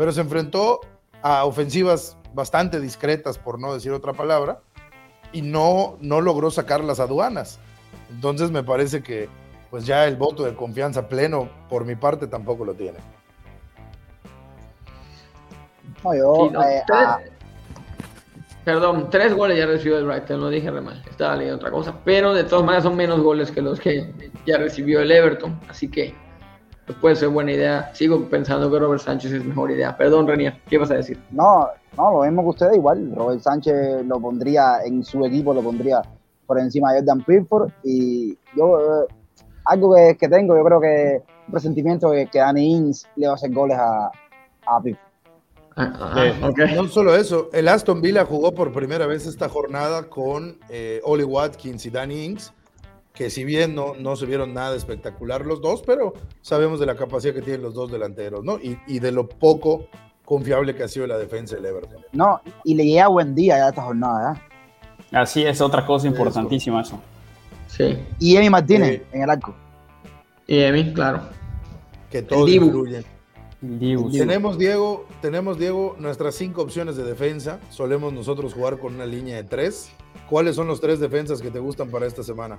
pero 0.03 0.11
se 0.11 0.21
enfrentó 0.21 0.81
a 1.23 1.45
ofensivas 1.45 2.17
bastante 2.35 2.81
discretas, 2.81 3.39
por 3.39 3.61
no 3.61 3.73
decir 3.73 3.93
otra 3.93 4.13
palabra, 4.13 4.61
y 5.31 5.43
no, 5.43 5.97
no 6.01 6.21
logró 6.21 6.51
sacar 6.51 6.83
las 6.83 6.99
aduanas. 6.99 7.61
Entonces 8.11 8.51
me 8.51 8.65
parece 8.65 9.01
que 9.01 9.29
pues 9.71 9.87
ya 9.87 10.09
el 10.09 10.17
voto 10.17 10.43
de 10.43 10.57
confianza 10.57 11.07
pleno 11.07 11.49
por 11.69 11.85
mi 11.85 11.95
parte 11.95 12.27
tampoco 12.27 12.65
lo 12.65 12.75
tiene. 12.75 12.99
Eh, 16.13 16.83
ah. 16.93 17.21
Perdón, 18.65 19.09
tres 19.09 19.33
goles 19.35 19.57
ya 19.57 19.67
recibió 19.67 19.99
el 19.99 20.07
Brighton, 20.07 20.41
lo 20.41 20.49
dije 20.49 20.69
re 20.69 20.81
mal, 20.81 21.01
estaba 21.09 21.37
leyendo 21.37 21.59
otra 21.59 21.71
cosa, 21.71 21.95
pero 22.05 22.35
de 22.35 22.43
todas 22.43 22.65
maneras 22.65 22.83
son 22.83 22.97
menos 22.97 23.21
goles 23.21 23.53
que 23.53 23.63
los 23.63 23.79
que 23.79 24.13
ya 24.49 24.59
recibió 24.59 25.01
el 25.01 25.13
Everton, 25.13 25.61
así 25.69 25.89
que 25.89 26.13
puede 27.01 27.17
ser 27.17 27.29
buena 27.29 27.53
idea. 27.53 27.91
Sigo 27.95 28.29
pensando 28.29 28.71
que 28.71 28.79
Robert 28.79 29.03
Sánchez 29.03 29.33
es 29.33 29.45
mejor 29.45 29.71
idea. 29.71 29.97
Perdón, 29.97 30.27
Renier, 30.27 30.61
¿qué 30.69 30.79
vas 30.79 30.91
a 30.91 30.95
decir? 30.95 31.19
No, 31.31 31.69
no, 31.97 32.13
lo 32.13 32.23
mismo 32.23 32.43
que 32.43 32.49
ustedes, 32.49 32.77
igual. 32.77 33.13
Robert 33.15 33.41
Sánchez 33.41 34.05
lo 34.07 34.21
pondría 34.21 34.83
en 34.85 35.05
su 35.05 35.25
equipo, 35.25 35.55
lo 35.55 35.63
pondría 35.63 36.03
por 36.47 36.59
encima 36.59 36.93
de 36.93 37.01
Jordan 37.01 37.25
Pickford. 37.25 37.71
Y 37.85 38.37
yo, 38.57 38.79
eh, 38.79 39.15
algo 39.65 39.95
que, 39.95 40.29
tengo, 40.29 40.57
yo 40.57 40.65
creo 40.65 40.81
que 40.81 41.23
un 41.47 41.53
presentimiento 41.53 42.11
que, 42.11 42.27
que 42.27 42.39
Danny 42.39 42.75
Ings 42.75 43.07
le 43.17 43.27
va 43.27 43.33
a 43.33 43.37
hacer 43.37 43.53
goles 43.53 43.79
a, 43.79 44.11
a 44.67 44.83
Pickford. 44.83 45.13
Ah, 45.75 46.13
ah, 46.15 46.55
no 46.75 46.87
solo 46.87 47.17
eso, 47.17 47.49
el 47.53 47.67
Aston 47.67 48.03
Villa 48.03 48.27
jugó 48.27 48.53
por 48.53 48.73
primera 48.73 49.07
vez 49.07 49.27
esta 49.27 49.49
jornada 49.49 50.03
con 50.03 50.59
eh, 50.69 51.01
Oli 51.05 51.25
Watkins 51.25 51.87
y 51.87 51.91
Danny 51.91 52.27
Ings 52.27 52.53
que 53.13 53.31
si 53.31 53.45
bien 53.45 53.75
no, 53.75 53.95
no 53.95 54.17
se 54.17 54.27
vieron 54.27 54.55
nada 54.55 54.75
espectacular 54.75 55.45
los 55.45 55.61
dos, 55.61 55.83
pero 55.83 56.15
sabemos 56.41 56.81
de 56.81 56.87
la 56.87 56.97
capacidad 56.97 57.35
que 57.35 57.43
tienen 57.43 57.63
los 57.63 57.75
dos 57.75 57.91
delanteros, 57.93 58.45
¿no? 58.45 58.59
Y, 58.59 58.79
y 58.87 58.99
de 58.99 59.13
lo 59.13 59.29
poco 59.29 59.87
confiable 60.25 60.75
que 60.75 60.85
ha 60.85 60.89
sido 60.89 61.07
la 61.07 61.19
defensa 61.19 61.57
del 61.57 61.67
Everton. 61.67 62.05
No, 62.13 62.41
y 62.65 62.75
le 62.75 62.85
llega 62.85 63.09
buen 63.09 63.35
día 63.35 63.59
ya 63.59 63.69
esta 63.69 63.83
jornada, 63.83 64.35
¿eh? 64.35 65.17
Así 65.17 65.43
es, 65.43 65.61
otra 65.61 65.85
cosa 65.85 66.07
importantísima 66.07 66.81
eso. 66.81 66.99
Sí. 67.67 67.99
Y 68.19 68.37
Emi 68.37 68.49
Martínez 68.49 69.03
en 69.13 69.23
el 69.23 69.31
arco. 69.31 69.55
Y 70.47 70.59
Emi, 70.61 70.93
claro. 70.95 71.23
Que 72.11 72.23
todo 72.23 72.49
influye. 72.49 73.05
Tenemos, 74.11 74.59
Diego, 74.59 75.07
tenemos, 75.21 75.59
Diego, 75.59 75.97
nuestras 75.99 76.35
cinco 76.35 76.63
opciones 76.63 76.97
de 76.97 77.05
defensa. 77.05 77.61
Solemos 77.71 78.13
nosotros 78.13 78.55
jugar 78.55 78.79
con 78.79 78.97
una 78.97 79.07
línea 79.07 79.37
de 79.37 79.45
tres. 79.45 79.91
¿Cuáles 80.29 80.57
son 80.57 80.67
los 80.67 80.81
tres 80.81 80.99
defensas 80.99 81.41
que 81.41 81.51
te 81.51 81.59
gustan 81.59 81.89
para 81.89 82.07
esta 82.07 82.23
semana? 82.23 82.59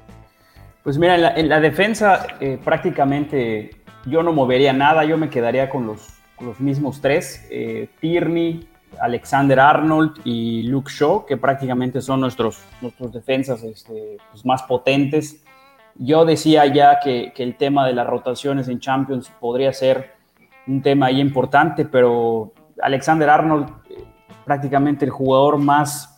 Pues 0.84 0.98
mira, 0.98 1.38
en 1.38 1.48
la, 1.48 1.62
defensa 1.62 2.28
eh, 2.42 2.60
prácticamente 2.62 3.72
yo 4.06 4.22
no 4.22 4.34
movería 4.34 4.74
nada, 4.74 5.06
yo 5.06 5.18
me 5.18 5.30
quedaría 5.30 5.70
con 5.70 5.88
los, 5.88 6.10
los 6.42 6.60
mismos 6.60 7.00
tres, 7.00 7.48
eh, 7.50 7.88
Tierney, 8.02 8.68
Alexander 9.00 9.62
Arnold 9.62 10.20
y 10.26 10.64
Luke 10.64 10.92
Shaw, 10.92 11.26
que 11.26 11.38
prácticamente 11.38 12.02
son 12.02 12.20
nuestros, 12.20 12.62
nuestros 12.82 13.14
defensas 13.14 13.64
este, 13.64 14.18
pues, 14.30 14.46
más 14.46 14.64
potentes. 14.64 15.42
Yo 15.96 16.26
decía 16.26 16.66
ya 16.66 17.00
que, 17.00 17.32
el 17.38 17.56
tema 17.56 17.88
de 17.88 17.94
las 17.94 18.06
rotaciones 18.06 18.68
en 18.68 18.82
Champions 18.82 19.32
podría 19.40 19.72
ser 19.72 20.12
un 20.68 20.82
tema 20.82 21.06
ahí 21.06 21.22
importante, 21.22 21.86
pero 21.86 22.52
Alexander 22.82 23.30
Arnold, 23.30 23.70
eh, 23.90 24.04
prácticamente 24.44 25.06
el 25.06 25.12
jugador 25.12 25.60
más 25.60 26.18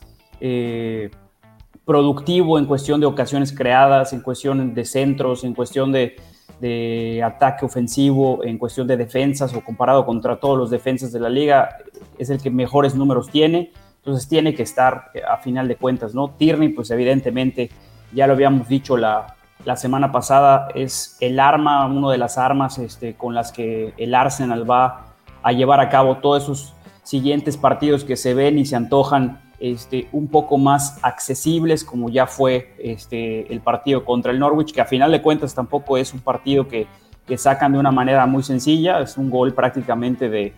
productivo 1.85 2.57
en 2.57 2.65
cuestión 2.65 2.99
de 2.99 3.05
ocasiones 3.05 3.53
creadas, 3.55 4.11
en 4.11 4.21
cuestión 4.21 4.73
de 4.73 4.85
centros, 4.85 5.43
en 5.43 5.53
cuestión 5.53 5.91
de, 5.91 6.15
ataque 7.23 7.65
ofensivo, 7.65 8.43
en 8.43 8.57
cuestión 8.57 8.87
de 8.87 8.97
defensas 8.97 9.53
o 9.53 9.63
comparado 9.63 10.05
contra 10.05 10.39
todos 10.39 10.57
los 10.57 10.71
defensas 10.71 11.11
de 11.11 11.19
la 11.19 11.29
liga, 11.29 11.77
es 12.17 12.29
el 12.31 12.41
que 12.41 12.49
mejores 12.49 12.95
números 12.95 13.29
tiene. 13.29 13.71
Entonces 13.97 14.27
tiene 14.27 14.53
que 14.53 14.63
estar 14.63 15.11
eh, 15.13 15.21
a 15.27 15.37
final 15.37 15.67
de 15.67 15.75
cuentas, 15.75 16.13
¿no? 16.13 16.29
Tierney, 16.29 16.69
pues 16.69 16.91
evidentemente, 16.91 17.69
ya 18.13 18.27
lo 18.27 18.33
habíamos 18.33 18.67
dicho 18.67 18.97
la, 18.97 19.35
semana 19.75 20.11
pasada, 20.11 20.67
es 20.75 21.17
el 21.21 21.39
arma, 21.39 21.85
una 21.87 22.11
de 22.11 22.17
las 22.17 22.37
armas 22.37 22.77
este, 22.77 23.15
con 23.15 23.33
las 23.33 23.51
que 23.51 23.93
el 23.97 24.13
Arsenal 24.13 24.69
va 24.69 25.15
a 25.41 25.51
llevar 25.53 25.79
a 25.79 25.89
cabo 25.89 26.17
todos 26.17 26.43
esos 26.43 26.73
siguientes 27.01 27.57
partidos 27.57 28.03
que 28.03 28.15
se 28.15 28.33
ven 28.33 28.59
y 28.59 28.65
se 28.65 28.75
antojan 28.75 29.44
este, 29.71 30.07
un 30.11 30.27
poco 30.27 30.59
más 30.59 30.99
accesibles, 31.01 31.83
como 31.83 32.09
ya 32.09 32.27
fue 32.27 32.75
este, 32.77 33.51
el 33.51 33.61
partido 33.61 34.05
contra 34.05 34.31
el 34.31 34.37
Norwich, 34.37 34.71
que 34.71 34.81
a 34.81 34.85
final 34.85 35.11
de 35.11 35.23
cuentas 35.23 35.55
tampoco 35.55 35.97
es 35.97 36.13
un 36.13 36.19
partido 36.19 36.67
que, 36.67 36.87
sacan 37.35 37.71
de 37.71 37.79
una 37.79 37.89
manera 37.89 38.27
muy 38.27 38.43
sencilla, 38.43 38.99
es 38.99 39.17
un 39.17 39.31
gol 39.31 39.55
prácticamente 39.55 40.29
de, 40.29 40.53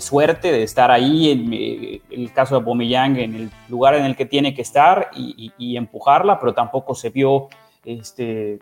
suerte, 0.00 0.50
de 0.50 0.62
estar 0.62 0.90
ahí, 0.90 1.30
en, 1.30 1.52
eh, 1.52 2.00
el 2.10 2.32
caso 2.32 2.58
de 2.58 2.64
Bomeyang, 2.64 3.18
en 3.18 3.34
el 3.34 3.50
lugar 3.68 3.96
en 3.96 4.06
el 4.06 4.16
que 4.16 4.24
tiene 4.24 4.54
que 4.54 4.62
estar 4.62 5.10
y, 5.14 5.76
empujarla, 5.76 6.40
pero 6.40 6.54
tampoco 6.54 6.94
se 6.94 7.10
vio 7.10 7.48
este, 7.84 8.60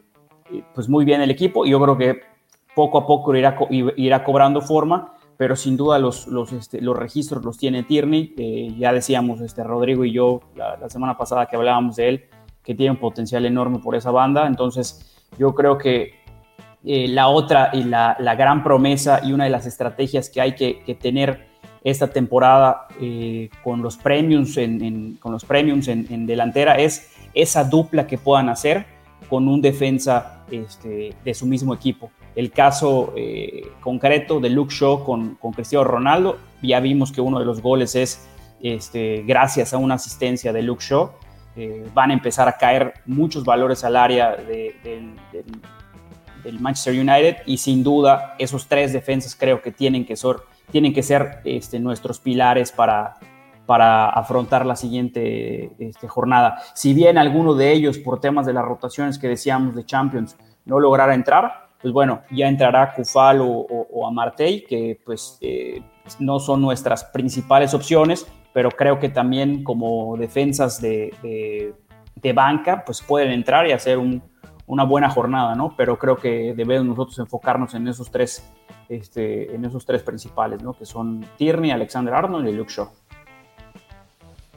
pues 0.75 0.89
muy 0.89 1.05
bien 1.05 1.21
el 1.23 1.31
equipo. 1.31 1.65
Y 1.65 1.71
yo 1.71 1.81
creo 1.81 1.97
que 1.97 2.21
poco 2.75 2.99
a 2.99 3.07
poco 3.07 3.33
irá 3.37 4.25
cobrando 4.25 4.61
forma 4.61 5.15
pero 5.43 5.57
sin 5.57 5.77
duda 5.77 5.99
los, 5.99 6.29
los, 6.29 6.53
este, 6.53 6.81
los 6.81 6.97
registros 6.97 7.45
los 7.45 7.59
tiene 7.59 7.83
Tierney. 7.83 8.77
ya 8.79 8.93
decíamos 8.93 9.41
este, 9.41 9.65
Rodrigo 9.65 10.05
y 10.05 10.13
yo 10.13 10.39
la, 10.55 10.89
semana 10.89 11.19
pasada 11.19 11.47
que 11.47 11.57
hablábamos 11.57 11.97
de 11.97 12.09
él, 12.09 12.25
que 12.63 12.77
tiene 12.77 12.93
un 12.93 12.99
potencial 12.99 13.45
enorme 13.45 13.81
por 13.81 13.97
esa 13.97 14.13
banda. 14.13 14.47
Entonces, 14.47 15.21
yo 15.41 15.53
creo 15.53 15.79
que 15.79 16.15
eh, 16.85 17.09
la 17.09 17.27
otra 17.27 17.71
y 17.73 17.83
la, 17.83 18.17
la, 18.21 18.37
gran 18.37 18.63
promesa 18.63 19.19
y 19.25 19.33
una 19.33 19.43
de 19.43 19.51
las 19.51 19.67
estrategias 19.67 20.31
que 20.31 20.41
hay 20.41 20.55
que, 20.55 20.85
que 20.85 20.95
tener 20.95 21.49
esta 21.83 22.07
temporada 22.07 22.87
eh, 23.01 23.51
con 23.65 23.83
los 23.83 23.97
premiums, 23.97 24.57
en, 24.59 25.15
con 25.15 25.33
los 25.33 25.45
premiums 25.45 25.89
en, 25.89 26.07
en, 26.09 26.25
delantera 26.25 26.75
es 26.77 27.11
esa 27.35 27.65
dupla 27.65 28.07
que 28.07 28.17
puedan 28.17 28.49
hacer 28.49 28.87
con 29.29 29.49
un 29.49 29.61
defensa 29.61 30.45
este, 30.53 31.17
de 31.25 31.35
su 31.35 31.47
mismo 31.47 31.75
equipo 31.75 32.13
el 32.35 32.51
caso 32.51 33.13
eh, 33.17 33.69
concreto 33.81 34.41
de 34.41 34.51
Luke 34.51 34.75
Shaw 34.75 35.05
con, 35.05 35.37
Cristiano 35.55 35.85
Ronaldo. 35.85 36.39
Ya 36.63 36.81
vimos 36.81 37.13
que 37.13 37.21
uno 37.21 37.39
de 37.39 37.45
los 37.45 37.61
goles 37.61 37.95
es 37.95 38.29
este, 38.63 39.23
gracias 39.27 39.75
a 39.75 39.79
una 39.79 39.95
asistencia 39.95 40.53
de 40.53 40.63
Luke 40.63 40.83
Shaw. 40.83 41.11
Eh, 41.57 41.87
van 41.93 42.11
a 42.11 42.15
empezar 42.15 42.49
a 42.49 42.57
caer 42.57 42.95
muchos 43.05 43.45
valores 43.45 43.85
al 43.85 43.97
área 43.97 44.37
del, 44.37 45.15
Manchester 46.59 46.99
United 46.99 47.37
y 47.47 47.59
sin 47.59 47.85
duda 47.85 48.35
esos 48.39 48.67
tres 48.67 48.93
defensas 48.93 49.37
creo 49.37 49.63
que 49.63 49.71
tienen 49.71 50.05
que 50.05 50.17
ser, 50.17 50.37
tienen 50.73 50.93
que 50.93 51.03
ser 51.03 51.41
este, 51.45 51.79
nuestros 51.79 52.19
pilares 52.19 52.73
para, 52.73 53.15
para 53.67 54.09
afrontar 54.09 54.67
la 54.67 54.75
siguiente 54.75 55.73
este, 55.79 56.09
jornada. 56.09 56.61
Si 56.75 56.95
bien 56.95 57.17
alguno 57.19 57.55
de 57.55 57.73
ellos, 57.73 57.99
por 57.99 58.21
temas 58.21 58.47
de 58.47 58.53
las 58.53 58.65
rotaciones 58.65 59.19
que 59.19 59.29
decíamos 59.29 59.75
de 59.75 59.85
Champions, 59.85 60.37
no 60.65 60.81
lograra 60.81 61.15
entrar, 61.15 61.69
pues 61.83 61.93
bueno, 61.93 62.23
ya 62.31 62.47
entrará 62.47 62.95
Kufal 62.95 63.41
o, 63.41 63.49
o, 63.49 64.07
Amartey, 64.07 64.65
que 64.65 65.01
pues 65.05 65.37
eh, 65.41 65.83
no 66.21 66.39
son 66.39 66.63
nuestras 66.63 67.05
principales 67.05 67.75
opciones, 67.75 68.27
pero 68.53 68.71
creo 68.71 69.01
que 69.01 69.09
también 69.09 69.65
como 69.65 70.17
defensas 70.17 70.81
de, 70.81 71.75
de, 72.15 72.33
banca, 72.33 72.85
pues 72.87 73.03
pueden 73.03 73.33
entrar 73.33 73.67
y 73.67 73.73
hacer 73.73 73.99
una 74.67 74.85
buena 74.85 75.11
jornada, 75.11 75.57
¿no? 75.57 75.75
Pero 75.77 75.99
creo 75.99 76.17
que 76.17 76.55
debemos 76.55 76.87
nosotros 76.87 77.19
enfocarnos 77.19 77.75
en 77.75 77.89
esos 77.89 78.11
tres, 78.11 78.49
este, 78.89 79.53
en 79.53 79.65
esos 79.65 79.85
tres 79.85 80.03
principales, 80.03 80.63
¿no? 80.63 80.75
Que 80.75 80.87
son 80.87 81.27
Tierney, 81.37 81.73
Alexander 81.73 82.15
Arnold 82.15 82.49
y 82.49 82.53
Luke 82.53 82.73
Shaw. 82.73 82.89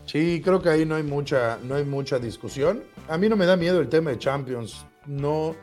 Sí, 0.06 0.42
creo 0.44 0.62
que 0.62 0.70
ahí 0.70 0.86
no 0.86 0.96
hay 0.96 1.04
mucha, 1.04 1.58
no 1.64 1.74
hay 1.74 1.86
mucha 1.86 2.20
discusión. 2.20 2.84
A 3.10 3.18
mí 3.18 3.28
no 3.28 3.36
me 3.36 3.48
da 3.48 3.56
miedo 3.56 3.80
el 3.80 3.90
tema 3.90 4.12
de 4.12 4.20
Champions. 4.20 4.86
No, 5.08 5.56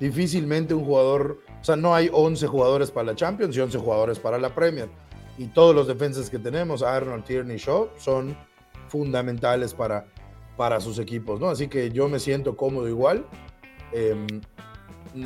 difícilmente 0.00 0.74
un 0.74 0.84
jugador, 0.84 1.38
o 1.60 1.64
sea, 1.64 1.76
no 1.76 1.94
hay 1.94 2.08
11 2.12 2.46
jugadores 2.46 2.90
para 2.90 3.06
la 3.06 3.14
Champions 3.16 3.56
y 3.56 3.60
11 3.60 3.78
jugadores 3.78 4.18
para 4.18 4.38
la 4.38 4.54
Premier. 4.54 4.88
Y 5.36 5.46
todos 5.46 5.74
los 5.74 5.86
defensas 5.86 6.30
que 6.30 6.38
tenemos, 6.38 6.82
Arnold, 6.82 7.24
Tierney, 7.24 7.58
Shaw, 7.58 7.90
son 7.96 8.36
fundamentales 8.88 9.74
para, 9.74 10.06
para 10.56 10.80
sus 10.80 10.98
equipos, 10.98 11.40
¿no? 11.40 11.48
Así 11.48 11.68
que 11.68 11.90
yo 11.90 12.08
me 12.08 12.18
siento 12.18 12.56
cómodo 12.56 12.88
igual. 12.88 13.24
Em, 13.92 14.26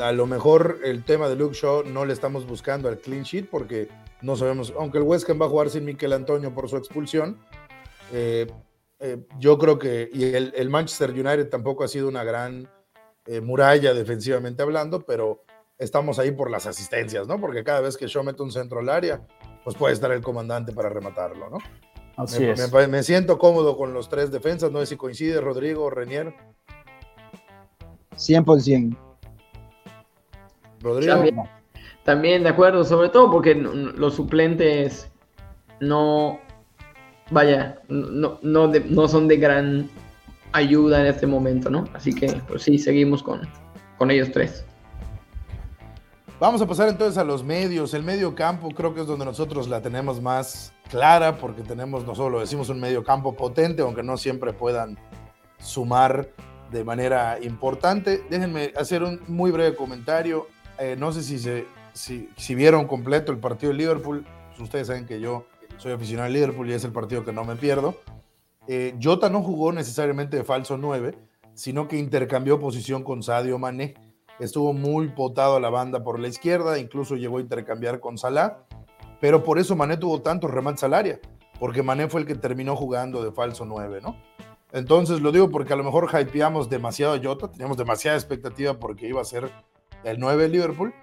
a 0.00 0.12
lo 0.12 0.26
mejor 0.26 0.80
el 0.84 1.04
tema 1.04 1.28
de 1.28 1.36
Luke 1.36 1.54
Shaw 1.54 1.84
no 1.84 2.04
le 2.04 2.12
estamos 2.12 2.46
buscando 2.46 2.88
al 2.88 2.98
clean 2.98 3.24
sheet 3.24 3.48
porque 3.50 3.88
no 4.20 4.36
sabemos, 4.36 4.72
aunque 4.78 4.98
el 4.98 5.04
West 5.04 5.28
va 5.30 5.46
a 5.46 5.48
jugar 5.48 5.70
sin 5.70 5.84
Miquel 5.84 6.12
Antonio 6.12 6.54
por 6.54 6.68
su 6.68 6.76
expulsión, 6.76 7.38
eh, 8.12 8.46
eh, 9.00 9.18
yo 9.38 9.58
creo 9.58 9.78
que, 9.78 10.08
y 10.12 10.24
el, 10.24 10.52
el, 10.54 10.70
Manchester 10.70 11.10
United 11.10 11.48
tampoco 11.48 11.82
ha 11.82 11.88
sido 11.88 12.08
una 12.08 12.22
gran 12.22 12.68
eh, 13.26 13.40
muralla 13.40 13.94
defensivamente 13.94 14.62
hablando, 14.62 15.04
pero 15.04 15.44
estamos 15.78 16.18
ahí 16.18 16.32
por 16.32 16.50
las 16.50 16.66
asistencias, 16.66 17.26
¿no? 17.26 17.40
Porque 17.40 17.64
cada 17.64 17.80
vez 17.80 17.96
que 17.96 18.06
yo 18.06 18.22
meto 18.22 18.42
un 18.42 18.52
centro 18.52 18.80
al 18.80 18.88
área, 18.88 19.26
pues 19.64 19.76
puede 19.76 19.94
estar 19.94 20.10
el 20.12 20.22
comandante 20.22 20.72
para 20.72 20.88
rematarlo, 20.88 21.50
¿no? 21.50 21.58
Así 22.16 22.40
me, 22.40 22.52
es. 22.52 22.88
Me, 22.88 23.02
siento 23.02 23.38
cómodo 23.38 23.76
con 23.76 23.94
los 23.94 24.08
tres 24.08 24.30
defensas, 24.30 24.70
no 24.70 24.80
sé 24.80 24.86
si 24.86 24.96
coincide 24.96 25.40
Rodrigo, 25.40 25.88
Renier. 25.88 26.34
100%. 28.16 28.96
Rodrigo. 30.80 31.12
También, 31.14 31.36
también 32.04 32.42
de 32.42 32.48
acuerdo, 32.50 32.84
sobre 32.84 33.08
todo 33.08 33.30
porque 33.30 33.54
los 33.54 34.14
suplentes 34.14 35.10
no, 35.80 36.40
vaya, 37.30 37.80
no, 37.88 38.38
no, 38.42 38.68
no 38.68 39.08
son 39.08 39.28
de 39.28 39.36
gran 39.36 39.90
ayuda 40.52 41.00
en 41.00 41.06
este 41.06 41.26
momento, 41.26 41.71
¿no? 41.71 41.85
Así 41.94 42.14
que, 42.14 42.28
pues 42.49 42.62
sí, 42.62 42.78
seguimos 42.78 43.23
con, 43.23 43.40
con 43.99 44.11
ellos 44.11 44.30
tres. 44.32 44.64
Vamos 46.42 46.61
a 46.61 46.66
pasar 46.66 46.88
entonces 46.88 47.18
a 47.18 47.25
los 47.25 47.44
medios. 47.44 47.94
El 47.94 48.03
medio 48.03 48.35
campo 48.35 48.68
creo 48.70 48.92
que 48.94 49.03
es 49.03 49.07
donde 49.07 49.24
nosotros 49.24 49.68
la 49.68 49.81
tenemos 49.81 50.20
más 50.20 50.72
clara, 50.90 51.38
porque 51.38 51.62
tenemos, 51.62 52.05
no 52.05 52.16
solo 52.16 52.40
decimos 52.40 52.68
un 52.68 52.81
medio 52.81 53.05
campo 53.05 53.37
potente, 53.37 53.83
aunque 53.83 54.03
no 54.03 54.16
siempre 54.16 54.53
puedan 54.53 54.98
sumar 55.59 56.29
de 56.72 56.83
manera 56.83 57.38
importante. 57.40 58.24
Déjenme 58.29 58.72
hacer 58.76 59.05
un 59.05 59.20
muy 59.29 59.53
breve 59.53 59.76
comentario. 59.76 60.48
Eh, 60.81 60.96
no 60.98 61.12
sé 61.12 61.22
si, 61.22 61.38
se, 61.38 61.66
si, 61.92 62.55
vieron 62.57 62.88
completo 62.88 63.31
el 63.31 63.38
partido 63.38 63.70
de 63.70 63.79
Liverpool. 63.79 64.26
Ustedes 64.59 64.88
saben 64.88 65.07
que 65.07 65.20
yo 65.20 65.46
soy 65.76 65.92
aficionado 65.92 66.26
al 66.26 66.33
Liverpool 66.33 66.68
y 66.68 66.72
es 66.72 66.83
el 66.85 66.92
partido 66.92 67.24
que 67.24 67.33
no 67.33 67.44
me 67.44 67.55
pierdo. 67.55 67.94
Eh, 68.66 68.96
Jota 69.03 69.29
no 69.29 69.42
jugó 69.42 69.72
necesariamente 69.72 70.37
de 70.37 70.44
falso 70.44 70.77
9, 70.77 71.16
sino 71.55 71.88
que 71.88 71.98
intercambió 71.98 72.59
posición 72.59 73.03
con 73.03 73.22
Sadio 73.22 73.59
Mané. 73.59 73.94
Estuvo 74.38 74.72
muy 74.72 75.09
potado 75.09 75.57
a 75.57 75.61
la 75.61 75.70
banda 75.70 76.03
por 76.03 76.18
la 76.18 76.29
izquierda, 76.29 76.79
incluso 76.79 77.16
llegó 77.16 77.38
a 77.38 77.40
intercambiar 77.40 78.01
con 78.01 78.18
Salah, 78.18 78.64
pero 79.20 79.44
por 79.44 79.59
eso 79.59 79.77
Mané 79.77 79.96
tuvo 79.96 80.22
tantos 80.22 80.51
remates 80.51 80.85
al 80.85 81.20
porque 81.61 81.83
Mané 81.83 82.09
fue 82.09 82.22
el 82.22 82.27
que 82.27 82.35
terminó 82.35 82.75
jugando 82.75 83.22
de 83.22 83.31
falso 83.31 83.64
9, 83.64 84.01
¿no? 84.03 84.16
Entonces 84.72 85.20
lo 85.20 85.33
digo 85.33 85.51
porque 85.51 85.75
a 85.75 85.77
lo 85.77 85.85
mejor 85.85 86.09
hypeamos 86.18 86.70
demasiado 86.70 87.14
a 87.14 87.20
Jota, 87.22 87.51
teníamos 87.51 87.77
demasiada 87.77 88.16
expectativa 88.16 88.75
porque 88.75 89.07
iba 89.07 89.20
a 89.20 89.25
ser 89.25 89.51
el 90.03 90.18
9 90.18 90.44
de 90.44 90.48
Liverpool, 90.48 90.94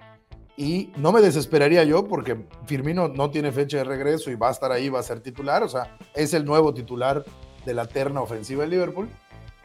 y 0.60 0.92
no 0.98 1.10
me 1.12 1.22
desesperaría 1.22 1.84
yo 1.84 2.06
porque 2.06 2.44
Firmino 2.66 3.08
no 3.08 3.30
tiene 3.30 3.50
fecha 3.50 3.78
de 3.78 3.84
regreso 3.84 4.30
y 4.30 4.34
va 4.34 4.48
a 4.48 4.50
estar 4.50 4.70
ahí, 4.70 4.90
va 4.90 5.00
a 5.00 5.02
ser 5.02 5.20
titular, 5.20 5.62
o 5.62 5.68
sea, 5.70 5.96
es 6.14 6.34
el 6.34 6.44
nuevo 6.44 6.74
titular 6.74 7.24
de 7.64 7.74
la 7.74 7.86
terna 7.86 8.20
ofensiva 8.20 8.64
de 8.64 8.70
Liverpool, 8.70 9.08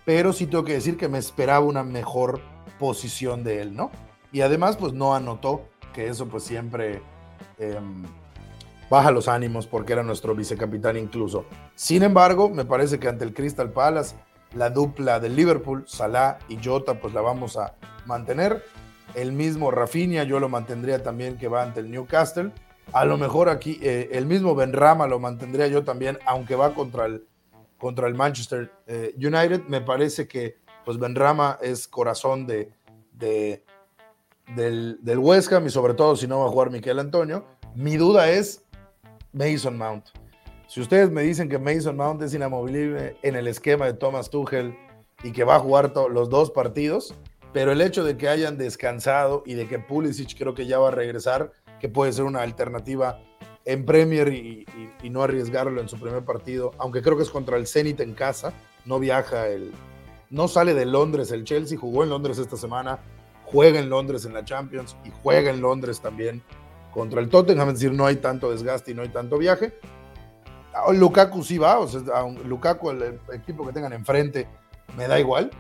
pero 0.06 0.34
sí 0.34 0.48
tengo 0.48 0.64
que 0.64 0.74
decir 0.74 0.98
que 0.98 1.10
me 1.10 1.18
esperaba 1.18 1.66
una 1.66 1.84
mejor 1.84 2.42
posición 2.80 3.44
de 3.44 3.62
él, 3.62 3.76
¿no? 3.76 3.92
Y 4.32 4.42
además, 4.42 4.78
pues 4.78 4.94
no 4.94 5.16
anotó, 5.16 5.64
que 5.94 6.08
eso 6.08 6.28
pues 6.28 6.44
siempre 6.44 7.02
em, 7.58 8.04
baja 8.90 9.12
los 9.12 9.30
ánimos 9.30 9.66
porque 9.66 9.94
era 9.94 10.04
nuestro 10.04 10.36
vicecapitán 10.36 10.98
incluso. 10.98 11.46
Sin 11.74 12.04
embargo, 12.04 12.50
me 12.50 12.66
parece 12.66 13.00
que 13.00 13.08
ante 13.08 13.24
el 13.24 13.34
Crystal 13.34 13.72
Palace, 13.72 14.16
la 14.54 14.70
dupla 14.70 15.20
de 15.20 15.30
Liverpool, 15.30 15.86
Salah 15.88 16.38
y 16.50 16.60
Jota, 16.64 17.00
pues 17.00 17.14
la 17.14 17.22
vamos 17.22 17.58
a 17.58 17.76
mantener. 18.06 18.64
El 19.14 19.32
mismo 19.32 19.72
Rafinha, 19.72 20.24
yo 20.24 20.40
lo 20.40 20.50
mantendría 20.50 21.02
también 21.02 21.38
que 21.38 21.48
va 21.48 21.64
ante 21.64 21.80
el 21.80 21.90
Newcastle. 21.90 22.52
A 22.92 23.06
lo 23.06 23.18
mejor 23.18 23.50
aquí 23.50 23.80
eh, 23.82 24.10
el 24.12 24.26
mismo 24.26 24.54
Benrama 24.54 25.08
lo 25.08 25.20
mantendría 25.20 25.68
yo 25.68 25.84
también, 25.84 26.20
aunque 26.26 26.56
va 26.56 26.74
contra 26.74 27.06
el 27.06 27.26
contra 27.86 28.08
el 28.08 28.16
Manchester 28.16 28.72
eh, 28.88 29.14
United. 29.16 29.66
Me 29.68 29.80
parece 29.80 30.28
que 30.28 30.58
pues 30.84 30.98
Benrama 30.98 31.60
es 31.62 31.88
corazón 31.88 32.48
de, 32.48 32.72
de 33.12 33.64
del, 34.56 34.98
del, 35.04 35.20
West 35.20 35.54
Ham 35.54 35.68
y 35.68 35.70
sobre 35.70 35.94
todo 35.94 36.16
si 36.16 36.26
no 36.26 36.40
va 36.40 36.48
a 36.48 36.50
jugar 36.50 36.72
Miquel 36.72 36.98
Antonio. 36.98 37.46
Mi 37.76 37.96
duda 37.96 38.28
es 38.28 38.66
Mason 39.34 39.78
Mount. 39.78 40.08
Si 40.68 40.82
ustedes 40.82 41.12
me 41.12 41.22
dicen 41.22 41.48
que 41.48 41.60
Mason 41.60 41.96
Mount 41.96 42.24
es 42.24 42.34
inamovible 42.34 43.18
en 43.22 43.36
el 43.36 43.46
esquema 43.48 43.86
de 43.86 43.94
Thomas 43.94 44.32
Tuchel 44.32 44.76
y 45.24 45.32
que 45.32 45.44
va 45.44 45.58
a 45.58 45.60
jugar 45.60 45.94
los 46.10 46.28
dos 46.32 46.50
partidos, 46.50 47.14
pero 47.54 47.72
el 47.72 47.82
hecho 47.82 48.04
de 48.04 48.18
que 48.18 48.30
hayan 48.30 48.58
descansado 48.58 49.44
y 49.46 49.54
de 49.54 49.68
que 49.68 49.78
Pulisic 49.78 50.36
creo 50.36 50.56
que 50.56 50.66
ya 50.66 50.80
va 50.80 50.88
a 50.88 50.92
regresar, 50.92 51.52
que 51.80 51.88
puede 51.88 52.14
ser 52.14 52.26
una 52.26 52.42
alternativa 52.42 53.20
en 53.66 53.84
Premier 53.84 54.28
y, 54.30 54.66
no 55.10 55.22
arriesgarlo 55.22 55.82
en 55.82 55.88
su 55.88 56.00
primer 56.00 56.26
partido, 56.26 56.72
aunque 56.80 57.04
creo 57.04 57.16
que 57.16 57.24
es 57.24 57.30
contra 57.30 57.58
el 57.58 57.68
Zenit 57.68 58.00
en 58.00 58.16
casa, 58.16 58.54
no 58.86 59.00
viaja 59.00 59.48
el, 59.48 59.72
no 60.32 60.48
sale 60.48 60.74
de 60.74 60.86
Londres 60.86 61.32
el 61.32 61.44
Chelsea, 61.44 61.78
jugó 61.78 62.04
en 62.04 62.10
Londres 62.10 62.40
esta 62.40 62.58
semana, 62.58 63.00
juega 63.46 63.80
en 63.80 63.90
Londres 63.90 64.26
en 64.26 64.34
la 64.34 64.44
Champions 64.44 64.96
y 65.06 65.12
juega 65.22 65.52
en 65.52 65.62
Londres 65.62 66.02
también 66.02 66.42
contra 66.92 67.22
el 67.22 67.30
Tottenham, 67.30 67.70
es 67.70 67.76
decir, 67.76 67.92
no 67.92 68.08
hay 68.08 68.16
tanto 68.16 68.50
desgaste 68.50 68.92
y 68.92 68.94
no 68.96 69.04
hay 69.04 69.10
tanto 69.10 69.38
viaje. 69.38 69.78
Ah, 70.74 70.92
Lukaku 70.92 71.44
sí 71.44 71.60
va, 71.60 71.78
o 71.78 71.88
sea, 71.88 72.02
Lukaku, 72.46 72.90
el 72.90 73.20
equipo 73.32 73.66
que 73.66 73.74
tengan 73.74 73.94
enfrente, 73.94 74.48
me 74.98 75.08
da 75.08 75.20
igual. 75.20 75.52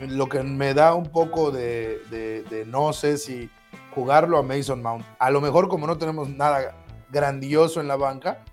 Lo 0.00 0.28
que 0.28 0.42
me 0.42 0.74
da 0.74 0.94
un 0.94 1.06
poco 1.06 1.50
de, 1.50 2.00
de 2.10 2.64
no 2.66 2.92
sé 2.92 3.16
si 3.16 3.48
jugarlo 3.94 4.36
a 4.36 4.42
Mason 4.42 4.82
Mount. 4.82 5.04
A 5.18 5.30
lo 5.30 5.40
mejor 5.40 5.68
como 5.68 5.86
no 5.86 5.96
tenemos 5.96 6.28
nada 6.28 6.83
grandioso 7.10 7.80
en 7.80 7.88
la 7.88 7.96
banca. 7.96 8.44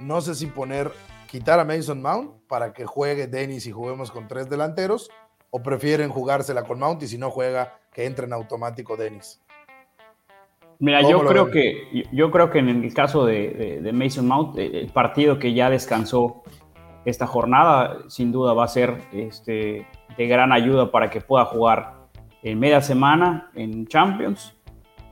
No 0.00 0.20
sé 0.20 0.34
si 0.34 0.46
poner, 0.46 0.90
quitar 1.28 1.60
a 1.60 1.64
Mason 1.64 2.00
Mount 2.00 2.32
para 2.48 2.72
que 2.72 2.86
juegue 2.86 3.26
Dennis 3.26 3.66
y 3.66 3.72
juguemos 3.72 4.10
con 4.10 4.28
tres 4.28 4.48
delanteros, 4.48 5.10
o 5.50 5.62
prefieren 5.62 6.10
jugársela 6.10 6.64
con 6.64 6.78
Mount 6.78 7.02
y 7.02 7.08
si 7.08 7.18
no 7.18 7.30
juega, 7.30 7.78
que 7.92 8.04
entre 8.04 8.26
en 8.26 8.32
automático 8.32 8.96
Dennis. 8.96 9.40
Mira, 10.80 11.02
yo 11.02 11.24
creo, 11.24 11.50
que, 11.50 12.04
yo 12.12 12.30
creo 12.30 12.50
que 12.50 12.60
en 12.60 12.68
el 12.68 12.94
caso 12.94 13.26
de, 13.26 13.90
Mason 13.92 14.28
Mount, 14.28 14.58
eh, 14.58 14.80
el 14.80 14.88
partido 14.88 15.38
que 15.38 15.52
ya 15.52 15.70
descansó 15.70 16.44
esta 17.04 17.26
jornada, 17.26 17.98
sin 18.08 18.30
duda 18.30 18.52
va 18.52 18.64
a 18.64 18.68
ser 18.68 19.02
este, 19.12 19.86
de 20.16 20.26
gran 20.28 20.52
ayuda 20.52 20.92
para 20.92 21.10
que 21.10 21.20
pueda 21.20 21.46
jugar 21.46 21.94
en 22.42 22.60
media 22.60 22.80
semana 22.80 23.50
en 23.54 23.86
Champions 23.86 24.54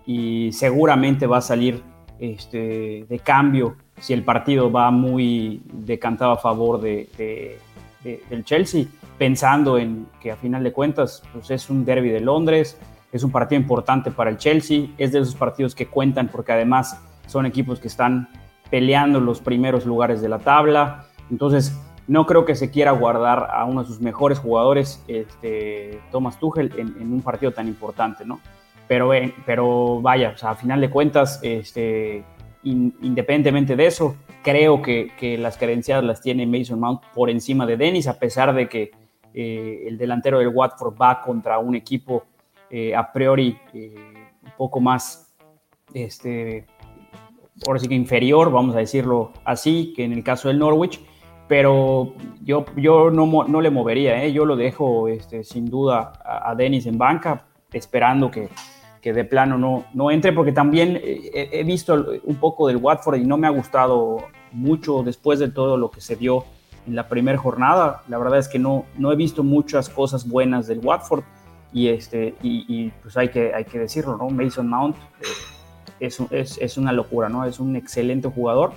y 0.04 0.52
seguramente 0.52 1.26
va 1.26 1.38
a 1.38 1.42
salir 1.42 1.82
este, 2.18 3.06
de 3.08 3.18
cambio 3.20 3.76
si 4.00 4.12
el 4.12 4.22
partido 4.22 4.70
va 4.70 4.90
muy 4.90 5.62
decantado 5.72 6.32
a 6.32 6.36
favor 6.36 6.80
de, 6.80 7.58
del 8.02 8.44
Chelsea, 8.44 8.84
pensando 9.18 9.78
en 9.78 10.06
que 10.20 10.30
a 10.30 10.36
final 10.36 10.62
de 10.62 10.72
cuentas 10.72 11.22
pues 11.32 11.50
es 11.50 11.70
un 11.70 11.84
derby 11.84 12.10
de 12.10 12.20
Londres, 12.20 12.78
es 13.12 13.22
un 13.22 13.30
partido 13.30 13.60
importante 13.60 14.10
para 14.10 14.30
el 14.30 14.36
Chelsea, 14.36 14.88
es 14.98 15.12
de 15.12 15.20
esos 15.20 15.34
partidos 15.34 15.74
que 15.74 15.86
cuentan 15.86 16.28
porque 16.28 16.52
además 16.52 17.00
son 17.26 17.46
equipos 17.46 17.80
que 17.80 17.88
están 17.88 18.28
peleando 18.70 19.20
los 19.20 19.40
primeros 19.40 19.86
lugares 19.86 20.20
de 20.20 20.28
la 20.28 20.38
tabla, 20.38 21.06
entonces 21.30 21.76
no 22.06 22.26
creo 22.26 22.44
que 22.44 22.54
se 22.54 22.70
quiera 22.70 22.92
guardar 22.92 23.48
a 23.50 23.64
uno 23.64 23.82
de 23.82 23.88
sus 23.88 24.00
mejores 24.00 24.38
jugadores, 24.38 25.02
este, 25.08 26.00
Thomas 26.12 26.38
Tuchel, 26.38 26.72
en, 26.76 26.94
en 27.00 27.12
un 27.12 27.22
partido 27.22 27.52
tan 27.52 27.66
importante, 27.66 28.24
¿no? 28.24 28.40
Pero, 28.88 29.10
pero 29.44 30.00
vaya, 30.00 30.34
a 30.40 30.54
final 30.54 30.80
de 30.80 30.90
cuentas, 30.90 31.40
este, 31.42 32.24
independientemente 32.62 33.74
de 33.74 33.86
eso, 33.86 34.16
creo 34.42 34.80
que, 34.82 35.36
las 35.38 35.58
credenciales 35.58 36.04
las 36.04 36.20
tiene 36.20 36.46
Mason 36.46 36.78
Mount 36.78 37.02
por 37.14 37.30
encima 37.30 37.66
de 37.66 37.76
Dennis, 37.76 38.06
a 38.06 38.18
pesar 38.18 38.54
de 38.54 38.68
que 38.68 38.90
eh, 39.34 39.84
el 39.86 39.98
delantero 39.98 40.38
del 40.38 40.48
Watford 40.48 40.94
va 41.00 41.20
contra 41.20 41.58
un 41.58 41.74
equipo 41.74 42.24
eh, 42.70 42.94
a 42.94 43.12
priori 43.12 43.58
un 43.74 44.52
poco 44.56 44.80
más, 44.80 45.34
este, 45.92 46.66
ahora 47.66 47.80
sí 47.80 47.92
inferior, 47.92 48.50
vamos 48.50 48.76
a 48.76 48.78
decirlo 48.78 49.32
así, 49.44 49.92
que 49.96 50.04
en 50.04 50.12
el 50.12 50.22
caso 50.22 50.48
del 50.48 50.58
Norwich 50.58 51.00
pero 51.48 52.14
yo, 52.42 52.64
yo 52.76 53.10
no, 53.10 53.44
no 53.44 53.60
le 53.60 53.70
movería, 53.70 54.22
¿eh? 54.24 54.32
yo 54.32 54.44
lo 54.44 54.56
dejo 54.56 55.08
este, 55.08 55.44
sin 55.44 55.66
duda 55.66 56.12
a, 56.24 56.54
Denis 56.54 56.86
en 56.86 56.98
banca, 56.98 57.46
esperando 57.72 58.30
que, 58.30 58.48
de 59.12 59.24
plano 59.24 59.58
no, 59.58 59.84
no 59.94 60.10
entre, 60.10 60.32
porque 60.32 60.52
también 60.52 61.00
he, 61.02 61.62
visto 61.64 62.06
un 62.24 62.36
poco 62.36 62.68
del 62.68 62.76
Watford 62.76 63.16
y 63.16 63.24
no 63.24 63.36
me 63.36 63.46
ha 63.46 63.50
gustado 63.50 64.18
mucho 64.52 65.02
después 65.02 65.38
de 65.38 65.48
todo 65.48 65.76
lo 65.76 65.90
que 65.90 66.00
se 66.00 66.16
dio 66.16 66.44
en 66.86 66.94
la 66.94 67.08
primera 67.08 67.38
jornada. 67.38 68.02
La 68.08 68.18
verdad 68.18 68.38
es 68.38 68.48
que 68.48 68.58
no, 68.58 68.84
no 68.96 69.12
he 69.12 69.16
visto 69.16 69.42
muchas 69.42 69.88
cosas 69.88 70.28
buenas 70.28 70.66
del 70.66 70.80
Watford 70.80 71.24
y, 71.72 71.88
este, 71.88 72.34
y, 72.42 72.90
pues 73.02 73.16
hay 73.16 73.28
que, 73.28 73.54
hay 73.54 73.64
que 73.64 73.78
decirlo, 73.78 74.16
¿no? 74.16 74.30
Mason 74.30 74.68
Mount 74.68 74.96
eh, 74.96 75.26
es, 76.00 76.20
es, 76.30 76.58
es 76.58 76.76
una 76.76 76.92
locura, 76.92 77.28
¿no? 77.28 77.44
Es 77.44 77.60
un 77.60 77.76
excelente 77.76 78.28
jugador 78.28 78.72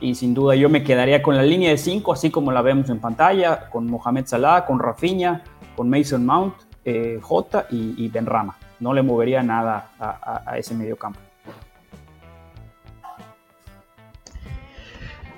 y 0.00 0.14
sin 0.14 0.34
duda 0.34 0.54
yo 0.54 0.68
me 0.68 0.84
quedaría 0.84 1.22
con 1.22 1.36
la 1.36 1.42
línea 1.42 1.70
de 1.70 1.78
5, 1.78 2.12
así 2.12 2.30
como 2.30 2.52
la 2.52 2.62
vemos 2.62 2.90
en 2.90 3.00
pantalla, 3.00 3.70
con 3.70 3.86
Mohamed 3.86 4.26
Salah, 4.26 4.66
con 4.66 4.78
Rafinha, 4.78 5.42
con 5.76 5.88
Mason 5.88 6.24
Mount, 6.26 6.54
eh, 6.84 7.18
J 7.22 7.66
y, 7.70 8.08
Ben 8.08 8.26
Rama. 8.26 8.56
No 8.80 8.92
le 8.92 9.02
movería 9.02 9.42
nada 9.42 9.90
a, 9.98 10.58
ese 10.58 10.74
medio 10.74 10.96
campo. 10.96 11.20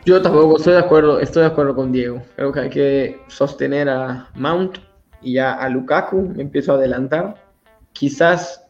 Yo 0.05 0.22
tampoco 0.22 0.57
estoy 0.57 0.75
de 0.75 0.79
acuerdo, 0.79 1.18
estoy 1.18 1.42
de 1.42 1.49
acuerdo 1.49 1.75
con 1.75 1.90
Diego. 1.90 2.22
Creo 2.37 2.53
que 2.53 2.61
hay 2.61 2.70
que 2.70 3.20
sostener 3.27 3.88
a 3.88 4.29
Mount 4.35 4.79
y 5.20 5.35
ya 5.35 5.55
a 5.55 5.68
Lukaku 5.68 6.33
me 6.37 6.42
empiezo 6.42 6.72
a 6.72 6.77
adelantar. 6.77 7.42
Quizás 7.92 8.66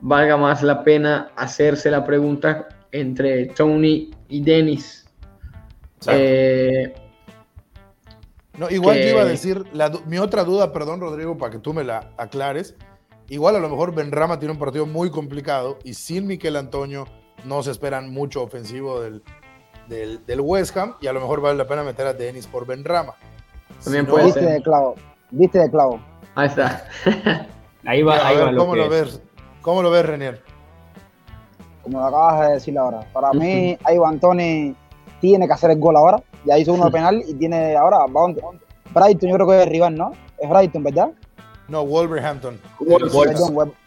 valga 0.00 0.36
más 0.36 0.62
la 0.62 0.84
pena 0.84 1.30
hacerse 1.36 1.90
la 1.90 2.04
pregunta 2.04 2.68
entre 2.92 3.46
Tony 3.46 4.10
y 4.28 4.42
Dennis. 4.42 5.06
Eh, 6.08 6.94
no, 8.58 8.70
igual 8.70 8.96
que... 8.96 9.10
iba 9.10 9.22
a 9.22 9.24
decir, 9.24 9.64
mi 10.06 10.18
otra 10.18 10.44
duda, 10.44 10.72
perdón 10.72 11.00
Rodrigo, 11.00 11.36
para 11.36 11.52
que 11.52 11.58
tú 11.58 11.72
me 11.72 11.84
la 11.84 12.10
aclares. 12.16 12.74
Igual 13.28 13.56
a 13.56 13.58
lo 13.58 13.68
mejor 13.68 13.94
Benrama 13.94 14.38
tiene 14.38 14.52
un 14.52 14.58
partido 14.58 14.86
muy 14.86 15.10
complicado 15.10 15.78
y 15.82 15.94
sin 15.94 16.26
Miquel 16.26 16.56
Antonio 16.56 17.06
no 17.44 17.62
se 17.62 17.72
esperan 17.72 18.12
mucho 18.12 18.42
ofensivo 18.42 19.00
del, 19.00 19.22
del, 19.88 20.40
West 20.40 20.76
Ham 20.76 20.94
y 21.00 21.06
a 21.06 21.12
lo 21.12 21.20
mejor 21.20 21.40
vale 21.40 21.56
la 21.56 21.66
pena 21.66 21.82
meter 21.82 22.06
a 22.06 22.12
Dennis 22.12 22.46
por 22.46 22.66
Benrama. 22.66 23.14
También 23.82 24.06
puede 24.06 24.26
Viste 24.26 24.40
de 24.40 24.62
clavo, 24.62 24.94
viste 25.30 25.58
de 25.58 25.70
clavo. 25.70 26.00
Ahí 26.34 26.46
está. 26.48 26.88
ahí 27.84 28.02
va, 28.02 28.26
ahí 28.26 28.36
va 28.36 28.56
¿cómo, 28.56 28.76
lo 28.76 28.88
ves, 28.88 29.20
¿Cómo 29.60 29.82
lo 29.82 29.90
ves, 29.90 30.06
Renier? 30.06 30.42
como 31.86 32.00
lo 32.00 32.06
acabas 32.06 32.48
de 32.48 32.54
decir 32.54 32.76
ahora. 32.76 33.00
Para 33.12 33.32
mí, 33.32 33.78
Ivan 33.92 34.18
Tony 34.18 34.74
tiene 35.20 35.46
que 35.46 35.52
hacer 35.52 35.70
el 35.70 35.78
gol 35.78 35.96
ahora. 35.96 36.20
Ya 36.44 36.58
hizo 36.58 36.72
uno 36.72 36.86
de 36.86 36.90
penal 36.92 37.22
y 37.26 37.34
tiene 37.34 37.76
ahora. 37.76 37.98
Brighton, 38.92 39.30
yo 39.30 39.36
creo 39.36 39.46
que 39.46 39.62
es 39.62 39.68
rival, 39.68 39.94
¿no? 39.94 40.10
Es 40.38 40.48
Brighton, 40.48 40.82
¿verdad? 40.82 41.10
No, 41.68 41.84
Wolverhampton. 41.84 42.60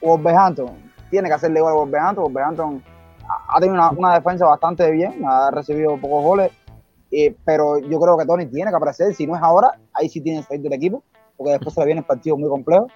Wolverhampton. 0.02 0.70
Tiene 1.10 1.28
que 1.28 1.34
hacerle 1.34 1.62
gol 1.62 1.72
a 1.72 1.76
Wolverhampton. 1.76 2.24
Wolverhampton 2.26 2.84
ha 3.48 3.60
tenido 3.60 3.89
una, 3.98 4.13
defensa 4.15 4.46
bastante 4.46 4.89
bien, 4.92 5.24
ha 5.26 5.52
recibido 5.52 5.98
pocos 5.98 6.24
goles. 6.24 6.52
pero 7.46 7.80
yo 7.80 8.00
creo 8.00 8.18
que 8.18 8.26
Tony 8.26 8.46
tiene 8.48 8.72
que 8.72 8.78
aparecer. 8.78 9.13
Si 9.13 9.26
no 9.26 9.36
es 9.36 9.42
ahora, 9.42 9.80
ahí 9.94 10.10
sí 10.10 10.22
tiene 10.22 10.42
que 10.42 10.48
salir 10.48 10.62
del 10.62 10.74
equipo, 10.74 11.04
porque 11.38 11.54
después 11.54 11.74
se 11.74 11.80
le 11.82 11.86
viene 11.88 12.00
el 12.00 12.06
partido 12.06 12.38
muy 12.38 12.50
complejo. 12.50 12.88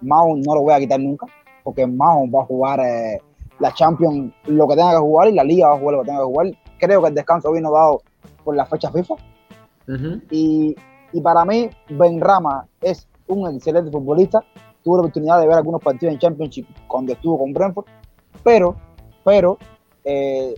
Mount 0.00 0.46
no 0.46 0.54
lo 0.54 0.62
voy 0.62 0.74
a 0.74 0.78
quitar 0.78 1.00
nunca, 1.00 1.26
porque 1.62 1.86
Mount 1.86 2.34
va 2.34 2.42
a 2.42 2.44
jugar. 2.44 2.80
Eh, 2.80 3.20
la 3.60 3.72
Champions 3.74 4.32
lo 4.46 4.66
que 4.66 4.74
tenga 4.74 4.92
que 4.92 4.98
jugar 4.98 5.28
y 5.28 5.32
la 5.32 5.44
Liga 5.44 5.68
va 5.68 5.74
a 5.74 5.78
jugar 5.78 5.96
lo 5.96 6.00
que 6.02 6.06
tenga 6.06 6.20
que 6.20 6.24
jugar. 6.24 6.46
Creo 6.78 7.02
que 7.02 7.08
el 7.08 7.14
descanso 7.14 7.52
vino 7.52 7.70
dado 7.70 8.02
por 8.42 8.56
la 8.56 8.66
fecha 8.66 8.90
FIFA. 8.90 9.14
y, 10.30 10.74
para 11.22 11.44
mí, 11.44 11.68
Ben 11.90 12.20
Rama 12.20 12.66
es 12.80 13.06
un 13.30 13.54
excelente 13.54 13.90
futbolista. 13.90 14.44
Tuve 14.82 14.96
la 14.96 15.00
oportunidad 15.02 15.40
de 15.40 15.46
ver 15.46 15.56
algunos 15.56 15.82
partidos 15.82 16.14
en 16.14 16.18
Championship 16.18 16.66
cuando 16.86 17.12
estuvo 17.12 17.38
con 17.38 17.52
Brentford, 17.52 17.86
pero, 18.42 18.76
pero 19.24 19.58
eh, 20.04 20.54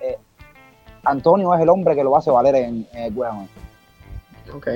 eh, 0.00 0.18
Antonio 1.04 1.54
es 1.54 1.60
el 1.60 1.68
hombre 1.68 1.94
que 1.94 2.04
lo 2.04 2.16
hace 2.16 2.30
valer 2.30 2.56
en, 2.56 2.86
el 2.92 3.16
West 3.16 3.50
Ok. 4.54 4.68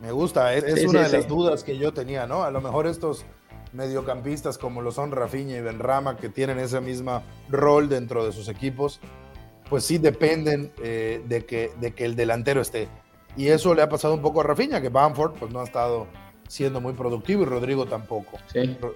Me 0.00 0.12
gusta, 0.12 0.54
es, 0.54 0.84
una 0.86 1.02
de 1.02 1.18
las 1.18 1.28
dudas 1.28 1.62
que 1.62 1.76
yo 1.76 1.92
tenía, 1.92 2.26
¿no? 2.26 2.42
A 2.42 2.50
lo 2.50 2.60
mejor 2.60 2.86
estos 2.86 3.26
mediocampistas 3.72 4.56
como 4.58 4.80
lo 4.82 4.92
son 4.92 5.12
Rafinha 5.12 5.56
y 5.56 5.60
Benrama, 5.60 6.16
que 6.16 6.28
tienen 6.28 6.58
ese 6.58 6.80
mismo 6.80 7.22
rol 7.48 7.88
dentro 7.88 8.24
de 8.24 8.32
sus 8.32 8.48
equipos, 8.48 9.00
pues 9.68 9.84
sí 9.84 9.98
dependen 9.98 10.72
eh, 10.82 11.22
de, 11.28 11.44
que, 11.44 11.70
de 11.80 11.92
que 11.92 12.04
el 12.04 12.16
delantero 12.16 12.60
esté. 12.60 12.88
Y 13.36 13.48
eso 13.48 13.74
le 13.74 13.82
ha 13.82 13.88
pasado 13.88 14.14
un 14.14 14.22
poco 14.22 14.40
a 14.40 14.44
Rafinha, 14.44 14.80
que 14.80 14.88
Bamford 14.88 15.34
pues 15.38 15.52
no 15.52 15.60
ha 15.60 15.64
estado 15.64 16.06
siendo 16.48 16.80
muy 16.80 16.92
productivo 16.92 17.42
y 17.42 17.46
Rodrigo 17.46 17.86
tampoco. 17.86 18.38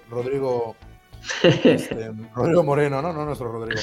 Rodrigo, 0.09 0.75
este, 1.43 2.11
Rodrigo 2.33 2.63
Moreno, 2.63 3.01
¿no? 3.01 3.13
No 3.13 3.25
nuestro 3.25 3.51
Rodrigo. 3.51 3.81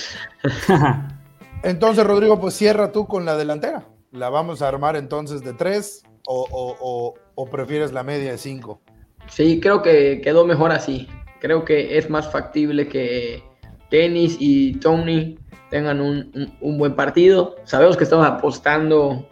Entonces, 1.62 2.04
Rodrigo, 2.04 2.40
pues 2.40 2.54
cierra 2.54 2.92
tú 2.92 3.06
con 3.06 3.24
la 3.24 3.36
delantera. 3.36 3.84
¿La 4.10 4.28
vamos 4.28 4.60
a 4.60 4.68
armar 4.68 4.96
entonces 4.96 5.42
de 5.42 5.54
tres 5.54 6.02
o, 6.26 7.14
o 7.34 7.46
prefieres 7.46 7.92
la 7.92 8.02
media 8.02 8.32
de 8.32 8.38
cinco? 8.38 8.82
Sí, 9.28 9.60
creo 9.60 9.80
que 9.80 10.20
quedó 10.22 10.44
mejor 10.44 10.72
así. 10.72 11.08
Creo 11.40 11.64
que 11.64 11.96
es 11.96 12.10
más 12.10 12.30
factible 12.30 12.88
que 12.88 13.42
Dennis 13.90 14.36
y 14.38 14.74
Tony 14.80 15.38
tengan 15.70 16.00
un, 16.00 16.48
buen 16.60 16.94
partido. 16.94 17.56
Sabemos 17.64 17.96
que 17.96 18.04
estamos 18.04 18.26
apostando 18.26 19.26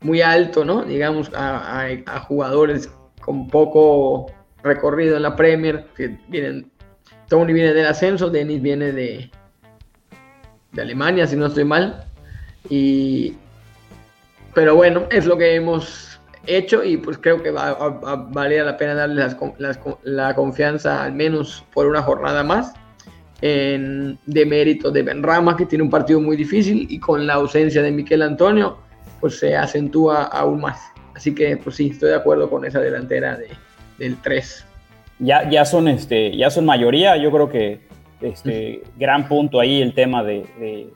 muy 0.00 0.22
alto, 0.22 0.64
¿no? 0.64 0.82
Digamos, 0.82 1.30
a, 1.34 1.88
jugadores 2.26 2.90
con 3.20 3.48
poco 3.48 4.26
recorrido 4.62 5.16
en 5.16 5.22
la 5.22 5.36
Premier, 5.36 5.86
que 5.96 6.18
vienen, 6.28 6.70
Tony 7.28 7.52
viene 7.52 7.72
del 7.72 7.86
ascenso, 7.86 8.30
Dennis 8.30 8.62
viene 8.62 8.92
de, 8.92 9.30
de 10.72 10.82
Alemania, 10.82 11.26
si 11.26 11.36
no 11.36 11.46
estoy 11.46 11.64
mal. 11.64 12.04
Y, 12.68 13.34
pero 14.54 14.74
bueno, 14.74 15.04
es 15.10 15.26
lo 15.26 15.36
que 15.36 15.54
hemos 15.54 16.20
hecho 16.46 16.84
y 16.84 16.96
pues 16.96 17.18
creo 17.18 17.42
que 17.42 17.50
va 17.50 17.70
a, 17.70 18.16
valer 18.30 18.64
la 18.64 18.76
pena 18.76 18.94
darle 18.94 19.26
la 20.04 20.34
confianza 20.34 21.02
al 21.02 21.12
menos 21.12 21.64
por 21.74 21.86
una 21.86 22.02
jornada 22.02 22.44
más 22.44 22.72
en, 23.40 24.18
de 24.26 24.46
mérito 24.46 24.90
de 24.90 25.02
Benrama 25.02 25.56
que 25.56 25.66
tiene 25.66 25.84
un 25.84 25.90
partido 25.90 26.20
muy 26.20 26.36
difícil 26.36 26.86
y 26.88 26.98
con 26.98 27.26
la 27.26 27.34
ausencia 27.34 27.82
de 27.82 27.90
Miquel 27.90 28.22
Antonio 28.22 28.78
pues 29.20 29.38
se 29.38 29.56
acentúa 29.56 30.24
aún 30.24 30.60
más. 30.60 30.80
Así 31.14 31.34
que 31.34 31.56
pues 31.56 31.76
sí, 31.76 31.88
estoy 31.88 32.10
de 32.10 32.16
acuerdo 32.16 32.50
con 32.50 32.64
esa 32.64 32.80
delantera 32.80 33.36
de, 33.36 33.48
del 33.98 34.16
3. 34.20 34.66
Ya, 35.18 35.48
ya, 35.48 35.64
son, 35.64 35.88
este, 35.88 36.36
ya 36.36 36.50
son 36.50 36.66
mayoría, 36.66 37.16
yo 37.16 37.30
creo 37.30 37.48
que 37.48 37.80
este, 38.20 38.82
gran 38.96 39.28
punto 39.28 39.60
ahí 39.60 39.80
el 39.80 39.94
tema 39.94 40.22
de, 40.22 40.46
de, 40.58 40.92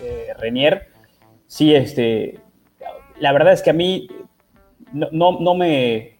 de 0.00 0.34
Renier. 0.34 0.88
Sí, 1.46 1.74
este, 1.74 2.40
la 3.18 3.32
verdad 3.32 3.52
es 3.52 3.62
que 3.62 3.70
a 3.70 3.74
mí 3.74 4.08
no, 4.92 5.38
no, 5.40 5.54
me, 5.54 6.18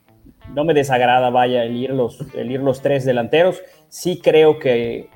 no 0.53 0.65
me 0.65 0.75
desagrada, 0.75 1.31
vaya, 1.31 1.65
el 1.65 1.77
ir, 1.77 1.91
los, 1.91 2.19
el 2.35 2.51
ir 2.51 2.61
los 2.61 2.83
tres 2.83 3.05
delanteros. 3.05 3.63
Sí 3.89 4.21
creo 4.23 4.59
que 4.59 5.09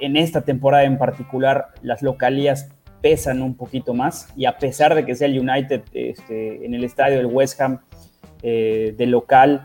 en 0.00 0.16
esta 0.16 0.42
temporada 0.42 0.84
en 0.84 0.98
particular 0.98 1.68
las 1.82 2.02
localías 2.02 2.70
pesan 3.04 3.42
un 3.42 3.54
poquito 3.54 3.92
más 3.92 4.28
y 4.34 4.46
a 4.46 4.56
pesar 4.56 4.94
de 4.94 5.04
que 5.04 5.14
sea 5.14 5.26
el 5.26 5.38
United 5.38 5.82
este, 5.92 6.64
en 6.64 6.72
el 6.72 6.84
estadio 6.84 7.18
del 7.18 7.26
West 7.26 7.60
Ham 7.60 7.80
eh, 8.40 8.94
de 8.96 9.04
local, 9.06 9.62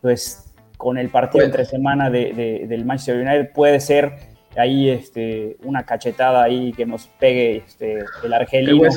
pues 0.00 0.54
con 0.76 0.96
el 0.96 1.08
partido 1.08 1.44
entre 1.44 1.64
semana 1.64 2.10
de, 2.10 2.64
del 2.68 2.84
Manchester 2.84 3.16
United 3.16 3.50
puede 3.52 3.80
ser 3.80 4.12
ahí 4.56 4.88
este, 4.88 5.56
una 5.64 5.82
cachetada 5.82 6.44
ahí 6.44 6.72
que 6.74 6.86
nos 6.86 7.08
pegue 7.08 7.56
este, 7.66 8.04
el 8.22 8.32
argelino. 8.32 8.88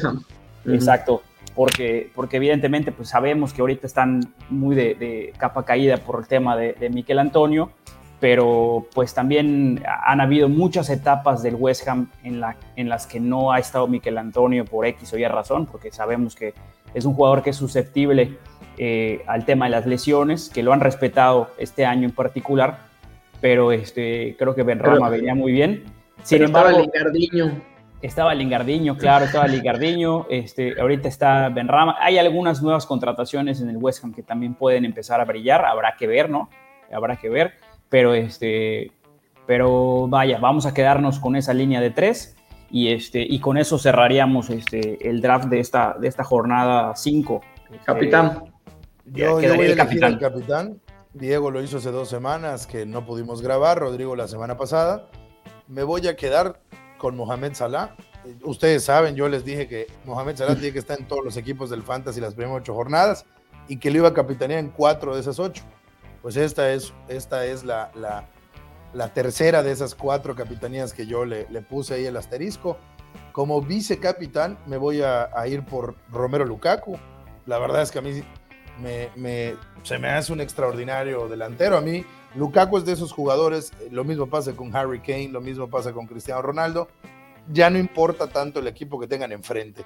Exacto 0.67 1.23
porque, 1.55 2.11
porque 2.13 2.37
evidentemente 2.37 2.91
pues 2.91 3.09
sabemos 3.09 3.53
que 3.53 3.61
ahorita 3.61 3.87
están 3.87 4.21
muy 4.49 4.75
de, 4.75 5.33
capa 5.37 5.65
caída 5.65 5.97
por 5.97 6.19
el 6.19 6.27
tema 6.27 6.55
de, 6.55 6.73
de 6.73 6.89
Miquel 6.89 7.17
Antonio, 7.17 7.71
pero 8.19 8.85
pues 8.93 9.13
también 9.13 9.83
han 10.05 10.21
habido 10.21 10.49
muchas 10.49 10.89
etapas 10.89 11.41
del 11.41 11.55
West 11.55 11.87
Ham 11.87 12.09
en, 12.23 12.39
la, 12.39 12.57
en 12.75 12.89
las 12.89 13.07
que 13.07 13.19
no 13.19 13.51
ha 13.51 13.59
estado 13.59 13.87
Miquel 13.87 14.17
Antonio 14.17 14.65
por 14.65 14.85
X 14.85 15.13
o 15.13 15.17
Y 15.17 15.25
razón, 15.25 15.65
porque 15.65 15.91
sabemos 15.91 16.35
que 16.35 16.53
es 16.93 17.05
un 17.05 17.13
jugador 17.13 17.43
que 17.43 17.51
es 17.51 17.55
susceptible 17.55 18.37
eh, 18.77 19.23
al 19.27 19.45
tema 19.45 19.65
de 19.65 19.71
las 19.71 19.85
lesiones, 19.85 20.49
que 20.49 20.63
lo 20.63 20.73
han 20.73 20.79
respetado 20.79 21.49
este 21.57 21.85
año 21.85 22.07
en 22.07 22.13
particular, 22.13 22.79
pero 23.41 23.71
este, 23.71 24.35
creo 24.37 24.53
que 24.53 24.63
Benrama 24.63 25.09
venía 25.09 25.35
muy 25.35 25.51
bien. 25.51 25.85
Sin 26.23 26.43
embargo, 26.43 26.77
Estaba 28.01 28.33
Lingardiño, 28.33 28.97
claro, 28.97 29.25
estaba 29.25 29.45
Lingardiño. 29.45 30.25
Este, 30.29 30.79
ahorita 30.79 31.09
está 31.09 31.49
Benrama. 31.49 31.97
Hay 31.99 32.17
algunas 32.17 32.61
nuevas 32.61 32.85
contrataciones 32.85 33.59
en 33.59 33.69
el 33.69 33.75
West 33.75 34.01
Ham 34.03 34.13
que 34.13 34.23
también 34.23 34.53
pueden 34.53 34.85
empezar 34.85 35.19
a 35.19 35.25
brillar. 35.25 35.65
Habrá 35.65 35.95
que 35.97 36.07
ver, 36.07 36.29
¿no? 36.29 36.49
Habrá 36.93 37.17
que 37.17 37.27
ver. 37.27 37.55
Pero, 37.89 38.13
este, 38.13 38.91
pero 39.45 40.07
vaya, 40.07 40.37
vamos 40.39 40.65
a 40.65 40.73
quedarnos 40.73 41.19
con 41.19 41.35
esa 41.35 41.53
línea 41.53 41.81
de 41.81 41.89
tres 41.89 42.35
y, 42.71 42.93
este, 42.93 43.21
y 43.21 43.39
con 43.39 43.57
eso 43.57 43.79
cerraríamos 43.79 44.49
este, 44.49 45.09
el 45.09 45.21
draft 45.21 45.45
de 45.45 45.59
esta, 45.59 45.95
de 45.99 46.07
esta 46.07 46.23
jornada 46.23 46.95
5. 46.95 47.41
Capitán. 47.83 48.43
yo, 49.05 49.33
voy 49.33 49.45
a 49.45 49.53
elegir 49.53 49.75
capitán. 49.75 50.13
al 50.13 50.19
capitán. 50.19 50.81
Diego 51.13 51.49
lo 51.49 51.63
hizo 51.63 51.77
hace 51.77 51.91
dos 51.91 52.07
semanas 52.07 52.67
que 52.67 52.85
no 52.85 53.05
pudimos 53.05 53.41
grabar, 53.41 53.79
Rodrigo 53.79 54.15
la 54.15 54.27
semana 54.27 54.57
pasada. 54.57 55.09
Me 55.67 55.81
voy 55.81 56.07
a 56.07 56.15
quedar 56.15 56.61
con 56.97 57.15
Mohamed 57.15 57.53
Salah. 57.55 57.95
Ustedes 58.43 58.83
saben, 58.83 59.15
yo 59.15 59.27
les 59.27 59.43
dije 59.43 59.67
que 59.67 59.87
Mohamed 60.05 60.35
Salah 60.35 60.53
tiene 60.53 60.73
que 60.73 60.79
estar 60.79 60.99
en 60.99 61.07
todos 61.07 61.25
los 61.25 61.37
equipos 61.37 61.71
del 61.71 61.81
Fantasy 61.81 62.21
las 62.21 62.35
primeras 62.35 62.61
ocho 62.61 62.75
jornadas 62.75 63.25
y 63.67 63.77
que 63.77 63.89
lo 63.89 63.97
iba 63.97 64.09
a 64.09 64.13
capitanear 64.13 64.59
en 64.59 64.69
cuatro 64.69 65.15
de 65.15 65.21
esas 65.21 65.39
ocho. 65.39 65.63
Pues 66.21 66.35
esta 66.35 66.71
es, 66.73 66.93
esta 67.07 67.45
es 67.45 67.63
la, 67.63 67.91
la, 68.93 69.13
tercera 69.13 69.63
de 69.63 69.71
esas 69.71 69.95
cuatro 69.95 70.35
capitanías 70.35 70.93
que 70.93 71.07
yo 71.07 71.25
le, 71.25 71.45
puse 71.61 71.93
ahí 71.93 72.05
el 72.05 72.17
asterisco. 72.17 72.77
Como 73.31 73.61
vicecapitán 73.61 74.59
me 74.65 74.77
voy 74.77 75.01
a, 75.01 75.29
a, 75.33 75.47
ir 75.47 75.63
por 75.63 75.95
Romero 76.11 76.45
Lukaku. 76.45 76.97
La 77.45 77.57
verdad 77.57 77.81
es 77.81 77.91
que 77.91 77.99
a 77.99 78.01
mí 78.01 78.21
me, 78.81 79.09
me, 79.15 79.55
se 79.83 79.97
me 79.97 80.09
hace 80.09 80.33
un 80.33 80.41
extraordinario 80.41 81.27
delantero. 81.27 81.77
A 81.77 81.81
mí 81.81 82.05
Lukaku 82.35 82.77
es 82.77 82.85
de 82.85 82.93
esos 82.93 83.11
jugadores, 83.11 83.71
eh, 83.79 83.89
lo 83.91 84.03
mismo 84.03 84.27
pasa 84.27 84.53
con 84.53 84.75
Harry 84.75 84.99
Kane, 84.99 85.29
lo 85.29 85.41
mismo 85.41 85.69
pasa 85.69 85.93
con 85.93 86.05
Cristiano 86.05 86.41
Ronaldo. 86.41 86.89
Ya 87.51 87.69
no 87.69 87.79
importa 87.79 88.27
tanto 88.27 88.59
el 88.59 88.67
equipo 88.67 88.99
que 88.99 89.07
tengan 89.07 89.31
enfrente. 89.31 89.85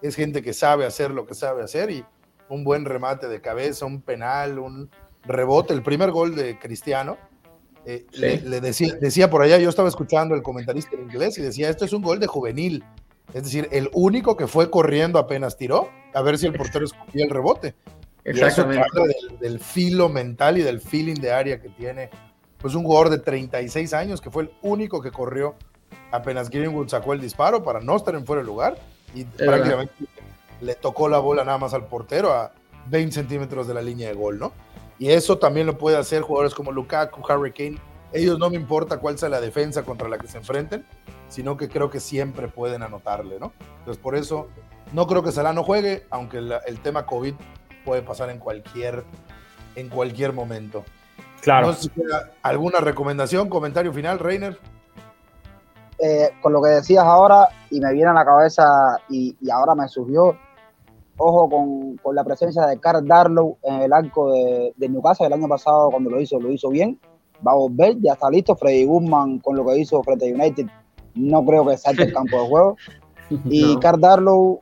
Es 0.00 0.14
gente 0.14 0.42
que 0.42 0.52
sabe 0.52 0.86
hacer 0.86 1.10
lo 1.10 1.26
que 1.26 1.34
sabe 1.34 1.62
hacer 1.62 1.90
y 1.90 2.04
un 2.48 2.64
buen 2.64 2.84
remate 2.84 3.28
de 3.28 3.40
cabeza, 3.40 3.86
un 3.86 4.00
penal, 4.02 4.58
un 4.58 4.90
rebote. 5.24 5.74
El 5.74 5.82
primer 5.82 6.10
gol 6.10 6.34
de 6.34 6.58
Cristiano, 6.58 7.18
eh, 7.84 8.06
le, 8.12 8.60
decía, 8.60 8.94
decía 9.00 9.30
por 9.30 9.42
allá, 9.42 9.58
yo 9.58 9.68
estaba 9.68 9.88
escuchando 9.88 10.34
el 10.34 10.42
comentarista 10.42 10.96
en 10.96 11.02
inglés 11.02 11.38
y 11.38 11.42
decía, 11.42 11.68
esto 11.68 11.84
es 11.84 11.92
un 11.92 12.02
gol 12.02 12.20
de 12.20 12.26
juvenil. 12.26 12.84
Es 13.32 13.44
decir, 13.44 13.68
el 13.70 13.90
único 13.92 14.36
que 14.36 14.46
fue 14.46 14.70
corriendo 14.70 15.18
apenas 15.18 15.56
tiró, 15.56 15.88
a 16.14 16.22
ver 16.22 16.38
si 16.38 16.46
el 16.46 16.52
portero 16.52 16.84
escupía 16.84 17.24
el 17.24 17.30
rebote. 17.30 17.74
Exactamente. 18.24 18.86
Del, 18.94 19.38
del, 19.38 19.60
filo 19.60 20.08
mental 20.08 20.58
y 20.58 20.62
del 20.62 20.80
feeling 20.80 21.14
de 21.14 21.32
área 21.32 21.60
que 21.60 21.68
tiene. 21.70 22.10
Pues 22.58 22.74
un 22.74 22.84
jugador 22.84 23.08
de 23.08 23.18
36 23.18 23.94
años 23.94 24.20
que 24.20 24.30
fue 24.30 24.42
el 24.42 24.50
único 24.62 25.00
que 25.00 25.10
corrió 25.10 25.56
apenas 26.10 26.50
Greenwood 26.50 26.88
sacó 26.88 27.12
el 27.12 27.20
disparo 27.20 27.62
para 27.62 27.80
no 27.80 27.96
estar 27.96 28.14
en 28.14 28.26
fuera 28.26 28.42
de 28.42 28.46
lugar 28.46 28.78
y 29.14 29.24
prácticamente 29.24 29.94
le 30.60 30.74
tocó 30.74 31.08
la 31.08 31.18
bola 31.18 31.44
nada 31.44 31.58
más 31.58 31.74
al 31.74 31.86
portero 31.86 32.32
a 32.32 32.52
20 32.86 33.14
centímetros 33.14 33.66
de 33.66 33.74
la 33.74 33.82
línea 33.82 34.08
de 34.08 34.14
gol, 34.14 34.38
¿no? 34.38 34.52
Y 35.00 35.10
eso 35.10 35.38
también 35.38 35.66
lo 35.66 35.76
puede 35.76 35.96
hacer 35.96 36.22
jugadores 36.22 36.54
como 36.54 36.70
Lukaku, 36.70 37.20
Harry 37.28 37.52
Kane. 37.52 37.78
Ellos 38.12 38.38
no 38.38 38.48
me 38.50 38.56
importa 38.56 38.98
cuál 38.98 39.18
sea 39.18 39.28
la 39.28 39.40
defensa 39.40 39.82
contra 39.82 40.08
la 40.08 40.18
que 40.18 40.28
se 40.28 40.38
enfrenten, 40.38 40.86
sino 41.28 41.56
que 41.56 41.68
creo 41.68 41.90
que 41.90 41.98
siempre 41.98 42.46
pueden 42.46 42.82
anotarle, 42.82 43.40
¿no? 43.40 43.52
Entonces 43.78 44.00
por 44.00 44.14
eso 44.14 44.48
no 44.92 45.08
creo 45.08 45.22
que 45.22 45.32
Salah 45.32 45.52
no 45.52 45.64
juegue, 45.64 46.06
aunque 46.10 46.38
el, 46.38 46.54
el 46.66 46.80
tema 46.80 47.06
COVID 47.06 47.34
puede 47.84 48.02
pasar 48.02 48.30
en 48.30 48.38
cualquier, 48.38 49.04
en 49.74 49.88
cualquier 49.88 50.32
momento. 50.32 50.84
Claro. 51.40 51.74
¿Alguna 52.42 52.80
recomendación, 52.80 53.48
comentario 53.48 53.92
final, 53.92 54.18
Reiner? 54.18 54.58
Eh, 56.02 56.30
con 56.40 56.52
lo 56.52 56.62
que 56.62 56.70
decías 56.70 57.04
ahora, 57.04 57.48
y 57.70 57.80
me 57.80 57.92
viene 57.92 58.10
a 58.10 58.14
la 58.14 58.24
cabeza, 58.24 58.64
y, 59.08 59.36
ahora 59.50 59.74
me 59.74 59.86
surgió, 59.88 60.38
ojo 61.20 61.48
con, 61.48 61.96
con, 61.98 62.14
la 62.14 62.24
presencia 62.24 62.66
de 62.66 62.78
Carl 62.78 63.06
Darlow 63.06 63.58
en 63.62 63.82
el 63.82 63.92
arco 63.92 64.32
de, 64.32 64.72
de, 64.76 64.88
Newcastle 64.88 65.26
el 65.26 65.32
año 65.34 65.48
pasado, 65.48 65.90
cuando 65.90 66.10
lo 66.10 66.20
hizo, 66.20 66.40
lo 66.40 66.50
hizo 66.50 66.70
bien. 66.70 66.98
Va 67.46 67.52
a 67.52 67.56
volver, 67.56 67.96
ya 68.00 68.14
está 68.14 68.30
listo. 68.30 68.56
Freddy 68.56 68.84
Guzman 68.84 69.38
con 69.38 69.56
lo 69.56 69.64
que 69.66 69.78
hizo 69.78 70.02
frente 70.02 70.30
a 70.30 70.34
United, 70.34 70.66
no 71.14 71.44
creo 71.44 71.66
que 71.66 71.76
salte 71.76 72.04
el 72.04 72.12
campo 72.12 72.40
de 72.40 72.48
juego. 72.48 72.76
Y 73.44 73.74
no. 73.74 73.78
Carl 73.78 74.00
Darlow 74.00 74.58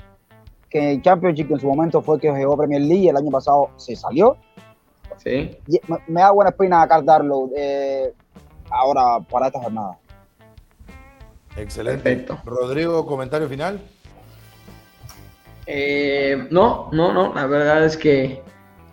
que 0.68 0.92
el 0.92 1.02
Championship 1.02 1.50
en 1.50 1.60
su 1.60 1.66
momento 1.66 2.02
fue 2.02 2.20
que 2.20 2.30
jugó 2.30 2.56
Premier 2.56 2.82
League, 2.82 3.08
el 3.08 3.16
año 3.16 3.30
pasado 3.30 3.70
se 3.76 3.96
salió. 3.96 4.36
Sí. 5.16 5.56
me, 6.06 6.20
da 6.20 6.30
buena 6.30 6.50
espina 6.50 6.82
a 6.82 7.02
Darlow 7.02 7.50
eh, 7.56 8.12
ahora 8.70 9.20
para 9.20 9.46
esta 9.46 9.60
jornada. 9.60 9.98
Excelente. 11.56 12.02
Perfecto. 12.02 12.38
Rodrigo, 12.44 13.04
comentario 13.06 13.48
final. 13.48 13.80
Eh, 15.70 16.48
no, 16.50 16.88
no, 16.92 17.12
no. 17.12 17.34
La 17.34 17.46
verdad 17.46 17.84
es 17.84 17.96
que 17.96 18.42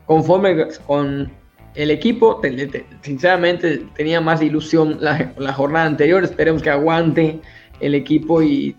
conforme 0.05 0.67
con 0.85 1.31
el 1.73 1.89
equipo, 1.89 2.35
te, 2.41 2.67
te, 2.67 2.85
sinceramente 3.01 3.87
tenía 3.95 4.19
más 4.19 4.41
ilusión 4.41 4.97
la, 4.99 5.31
la 5.37 5.53
jornada 5.53 5.85
anterior. 5.85 6.21
Esperemos 6.23 6.61
que 6.61 6.69
aguante 6.69 7.39
el 7.79 7.95
equipo 7.95 8.41
y 8.41 8.75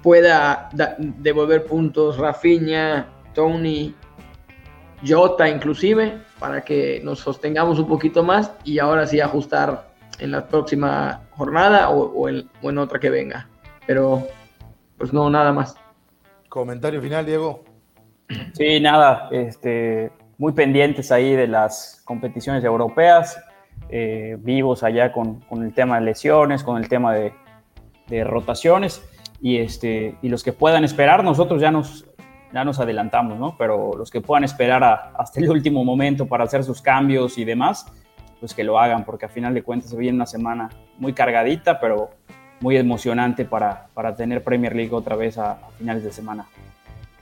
pueda 0.00 0.70
devolver 0.98 1.64
puntos 1.64 2.18
Rafinha, 2.18 3.08
Tony, 3.34 3.94
Jota 5.06 5.48
inclusive, 5.48 6.18
para 6.38 6.60
que 6.62 7.00
nos 7.02 7.18
sostengamos 7.18 7.80
un 7.80 7.88
poquito 7.88 8.22
más 8.22 8.52
y 8.64 8.78
ahora 8.78 9.06
sí 9.06 9.20
ajustar 9.20 9.90
en 10.20 10.30
la 10.30 10.46
próxima 10.46 11.22
jornada 11.32 11.90
o, 11.90 12.28
en, 12.28 12.48
o 12.62 12.70
en 12.70 12.78
otra 12.78 13.00
que 13.00 13.10
venga. 13.10 13.48
Pero 13.86 14.28
pues 14.98 15.12
no, 15.12 15.28
nada 15.28 15.52
más. 15.52 15.74
Comentario 16.50 17.00
final, 17.00 17.24
Diego. 17.24 17.62
Sí, 18.54 18.80
nada, 18.80 19.28
este, 19.30 20.10
muy 20.36 20.52
pendientes 20.52 21.12
ahí 21.12 21.32
de 21.36 21.46
las 21.46 22.02
competiciones 22.04 22.64
europeas, 22.64 23.40
eh, 23.88 24.36
vivos 24.40 24.82
allá 24.82 25.12
con, 25.12 25.38
con, 25.42 25.62
el 25.62 25.72
tema 25.72 26.00
de 26.00 26.06
lesiones, 26.06 26.64
con 26.64 26.76
el 26.76 26.88
tema 26.88 27.14
de, 27.14 27.32
rotaciones 28.24 29.00
y, 29.40 29.58
este, 29.58 30.16
y 30.22 30.28
los 30.28 30.42
que 30.42 30.52
puedan 30.52 30.82
esperar, 30.82 31.22
nosotros 31.22 31.60
ya 31.60 31.70
nos, 31.70 32.04
ya 32.52 32.64
nos 32.64 32.80
adelantamos, 32.80 33.38
¿no? 33.38 33.56
Pero 33.56 33.92
los 33.96 34.10
que 34.10 34.20
puedan 34.20 34.42
esperar 34.42 35.12
hasta 35.16 35.38
el 35.38 35.48
último 35.48 35.84
momento 35.84 36.26
para 36.26 36.42
hacer 36.42 36.64
sus 36.64 36.82
cambios 36.82 37.38
y 37.38 37.44
demás, 37.44 37.86
pues 38.40 38.54
que 38.54 38.64
lo 38.64 38.76
hagan, 38.80 39.04
porque 39.04 39.26
a 39.26 39.28
final 39.28 39.54
de 39.54 39.62
cuentas 39.62 39.94
viene 39.96 40.16
una 40.16 40.26
semana 40.26 40.68
muy 40.98 41.12
cargadita, 41.12 41.78
pero 41.78 42.10
muy 42.60 42.76
emocionante 42.76 43.44
para, 43.44 43.88
para 43.94 44.14
tener 44.14 44.44
Premier 44.44 44.76
League 44.76 44.94
otra 44.94 45.16
vez 45.16 45.38
a, 45.38 45.52
a 45.52 45.70
finales 45.78 46.04
de 46.04 46.12
semana. 46.12 46.46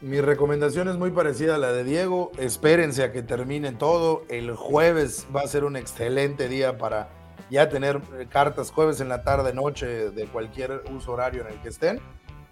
Mi 0.01 0.21
recomendación 0.21 0.89
es 0.89 0.97
muy 0.97 1.11
parecida 1.11 1.57
a 1.57 1.59
la 1.59 1.73
de 1.73 1.83
Diego. 1.83 2.31
Espérense 2.39 3.03
a 3.03 3.11
que 3.11 3.23
termine 3.23 3.73
todo. 3.73 4.23
El 4.29 4.55
jueves 4.55 5.27
va 5.35 5.41
a 5.41 5.47
ser 5.49 5.65
un 5.65 5.77
excelente 5.77 6.49
día 6.49 6.79
para 6.79 7.09
ya 7.51 7.69
tener 7.69 8.01
eh, 8.19 8.27
cartas 8.29 8.71
jueves 8.71 9.01
en 9.01 9.09
la 9.09 9.23
tarde, 9.23 9.53
noche, 9.53 10.11
de 10.11 10.27
cualquier 10.27 10.83
uso 10.95 11.13
horario 11.13 11.43
en 11.43 11.53
el 11.53 11.61
que 11.61 11.69
estén, 11.69 12.01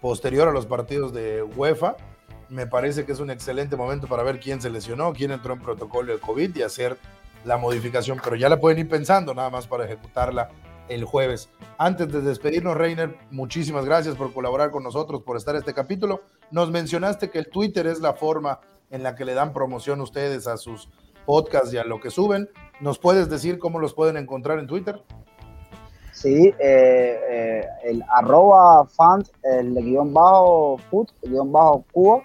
posterior 0.01 0.47
a 0.47 0.51
los 0.51 0.65
partidos 0.65 1.13
de 1.13 1.41
UEFA. 1.41 1.95
Me 2.49 2.67
parece 2.67 3.05
que 3.05 3.11
es 3.11 3.19
un 3.19 3.29
excelente 3.29 3.75
momento 3.75 4.07
para 4.07 4.23
ver 4.23 4.39
quién 4.39 4.61
se 4.61 4.69
lesionó, 4.69 5.13
quién 5.13 5.31
entró 5.31 5.53
en 5.53 5.61
protocolo 5.61 6.13
de 6.13 6.19
COVID 6.19 6.55
y 6.55 6.63
hacer 6.63 6.97
la 7.45 7.57
modificación, 7.57 8.19
pero 8.21 8.35
ya 8.35 8.49
la 8.49 8.59
pueden 8.59 8.79
ir 8.79 8.89
pensando 8.89 9.33
nada 9.33 9.49
más 9.49 9.67
para 9.67 9.85
ejecutarla 9.85 10.49
el 10.89 11.05
jueves. 11.05 11.49
Antes 11.77 12.11
de 12.11 12.21
despedirnos, 12.21 12.75
Reiner, 12.75 13.17
muchísimas 13.31 13.85
gracias 13.85 14.15
por 14.15 14.33
colaborar 14.33 14.71
con 14.71 14.83
nosotros, 14.83 15.23
por 15.23 15.37
estar 15.37 15.55
en 15.55 15.59
este 15.59 15.73
capítulo. 15.73 16.21
Nos 16.51 16.71
mencionaste 16.71 17.29
que 17.29 17.39
el 17.39 17.49
Twitter 17.49 17.87
es 17.87 17.99
la 17.99 18.13
forma 18.13 18.59
en 18.89 19.03
la 19.03 19.15
que 19.15 19.25
le 19.25 19.33
dan 19.33 19.53
promoción 19.53 20.01
ustedes 20.01 20.47
a 20.47 20.57
sus 20.57 20.89
podcasts 21.25 21.73
y 21.73 21.77
a 21.77 21.83
lo 21.83 21.99
que 21.99 22.09
suben. 22.09 22.49
¿Nos 22.79 22.99
puedes 22.99 23.29
decir 23.29 23.59
cómo 23.59 23.79
los 23.79 23.93
pueden 23.93 24.17
encontrar 24.17 24.59
en 24.59 24.67
Twitter? 24.67 25.01
Sí, 26.13 26.47
eh, 26.59 27.19
eh, 27.29 27.61
el 27.83 28.03
arroba 28.09 28.85
fans, 28.87 29.31
el 29.43 29.75
guion 29.75 30.13
bajo 30.13 30.79
food, 30.89 31.09
el 31.21 31.31
guion 31.31 31.51
bajo 31.51 31.85
cubo. 31.91 32.23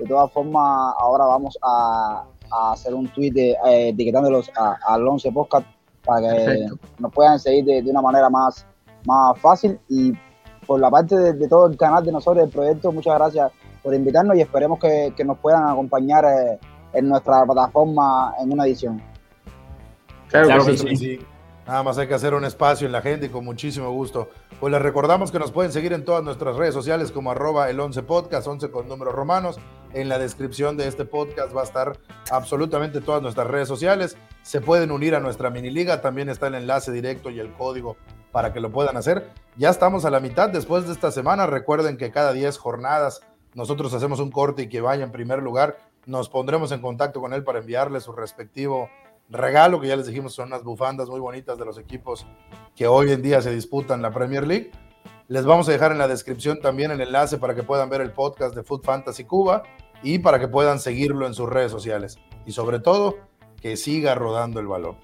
De 0.00 0.06
todas 0.06 0.32
formas, 0.32 0.94
ahora 0.98 1.24
vamos 1.26 1.56
a, 1.62 2.24
a 2.50 2.72
hacer 2.72 2.94
un 2.94 3.06
tweet 3.08 3.30
de, 3.30 3.50
eh, 3.50 3.88
etiquetándolos 3.90 4.50
al 4.56 5.06
11 5.06 5.30
podcast 5.32 5.66
para 6.08 6.22
que 6.22 6.34
Perfecto. 6.34 6.78
nos 6.98 7.12
puedan 7.12 7.38
seguir 7.38 7.64
de, 7.66 7.82
de, 7.82 7.90
una 7.90 8.00
manera 8.00 8.30
más, 8.30 8.66
más 9.04 9.38
fácil. 9.38 9.78
Y 9.88 10.14
por 10.66 10.80
la 10.80 10.90
parte 10.90 11.14
de, 11.14 11.32
de, 11.34 11.48
todo 11.48 11.66
el 11.66 11.76
canal 11.76 12.02
de 12.02 12.12
nosotros, 12.12 12.42
del 12.42 12.50
proyecto, 12.50 12.90
muchas 12.90 13.14
gracias 13.18 13.52
por 13.82 13.94
invitarnos 13.94 14.34
y 14.36 14.40
esperemos 14.40 14.78
que, 14.78 15.12
que 15.14 15.24
nos 15.24 15.38
puedan 15.38 15.68
acompañar 15.68 16.24
eh, 16.24 16.58
en 16.94 17.08
nuestra 17.08 17.44
plataforma 17.44 18.34
en 18.40 18.52
una 18.52 18.64
edición. 18.64 19.02
Claro, 20.28 20.46
claro 20.46 20.64
que 20.64 20.78
sí. 20.78 20.96
sí. 20.96 21.20
Nada 21.66 21.82
más 21.82 21.98
hay 21.98 22.08
que 22.08 22.14
hacer 22.14 22.32
un 22.32 22.46
espacio 22.46 22.86
en 22.86 22.92
la 22.92 23.02
gente 23.02 23.26
y 23.26 23.28
con 23.28 23.44
muchísimo 23.44 23.90
gusto. 23.90 24.30
Pues 24.58 24.72
les 24.72 24.80
recordamos 24.80 25.30
que 25.30 25.38
nos 25.38 25.52
pueden 25.52 25.70
seguir 25.70 25.92
en 25.92 26.06
todas 26.06 26.24
nuestras 26.24 26.56
redes 26.56 26.72
sociales 26.72 27.12
como 27.12 27.30
arroba 27.30 27.68
el 27.68 27.78
11 27.78 28.02
podcast, 28.04 28.48
11 28.48 28.70
con 28.70 28.88
números 28.88 29.14
romanos. 29.14 29.58
En 29.94 30.08
la 30.08 30.18
descripción 30.18 30.76
de 30.76 30.86
este 30.86 31.04
podcast 31.04 31.56
va 31.56 31.62
a 31.62 31.64
estar 31.64 31.98
absolutamente 32.30 33.00
todas 33.00 33.22
nuestras 33.22 33.46
redes 33.46 33.68
sociales. 33.68 34.16
Se 34.42 34.60
pueden 34.60 34.90
unir 34.90 35.14
a 35.14 35.20
nuestra 35.20 35.50
mini 35.50 35.70
liga, 35.70 36.00
también 36.00 36.28
está 36.28 36.48
el 36.48 36.54
enlace 36.54 36.92
directo 36.92 37.30
y 37.30 37.40
el 37.40 37.52
código 37.54 37.96
para 38.30 38.52
que 38.52 38.60
lo 38.60 38.70
puedan 38.70 38.96
hacer. 38.96 39.30
Ya 39.56 39.70
estamos 39.70 40.04
a 40.04 40.10
la 40.10 40.20
mitad 40.20 40.50
después 40.50 40.86
de 40.86 40.92
esta 40.92 41.10
semana. 41.10 41.46
Recuerden 41.46 41.96
que 41.96 42.10
cada 42.10 42.32
10 42.32 42.58
jornadas 42.58 43.22
nosotros 43.54 43.94
hacemos 43.94 44.20
un 44.20 44.30
corte 44.30 44.62
y 44.62 44.68
que 44.68 44.80
vaya 44.80 45.04
en 45.04 45.10
primer 45.10 45.42
lugar. 45.42 45.78
Nos 46.06 46.28
pondremos 46.28 46.70
en 46.72 46.80
contacto 46.80 47.20
con 47.20 47.32
él 47.32 47.42
para 47.42 47.60
enviarle 47.60 48.00
su 48.00 48.12
respectivo 48.12 48.88
regalo, 49.30 49.80
que 49.80 49.88
ya 49.88 49.96
les 49.96 50.06
dijimos 50.06 50.34
son 50.34 50.48
unas 50.48 50.64
bufandas 50.64 51.08
muy 51.08 51.20
bonitas 51.20 51.58
de 51.58 51.64
los 51.64 51.78
equipos 51.78 52.26
que 52.74 52.86
hoy 52.86 53.12
en 53.12 53.22
día 53.22 53.42
se 53.42 53.52
disputan 53.52 54.02
la 54.02 54.10
Premier 54.10 54.46
League. 54.46 54.70
Les 55.30 55.44
vamos 55.44 55.68
a 55.68 55.72
dejar 55.72 55.92
en 55.92 55.98
la 55.98 56.08
descripción 56.08 56.58
también 56.58 56.90
el 56.90 57.02
enlace 57.02 57.36
para 57.36 57.54
que 57.54 57.62
puedan 57.62 57.90
ver 57.90 58.00
el 58.00 58.12
podcast 58.12 58.54
de 58.54 58.62
Food 58.62 58.82
Fantasy 58.82 59.24
Cuba 59.24 59.62
y 60.02 60.20
para 60.20 60.38
que 60.38 60.48
puedan 60.48 60.78
seguirlo 60.78 61.26
en 61.26 61.34
sus 61.34 61.50
redes 61.50 61.70
sociales. 61.70 62.18
Y 62.46 62.52
sobre 62.52 62.80
todo, 62.80 63.18
que 63.60 63.76
siga 63.76 64.14
rodando 64.14 64.58
el 64.58 64.68
balón. 64.68 64.96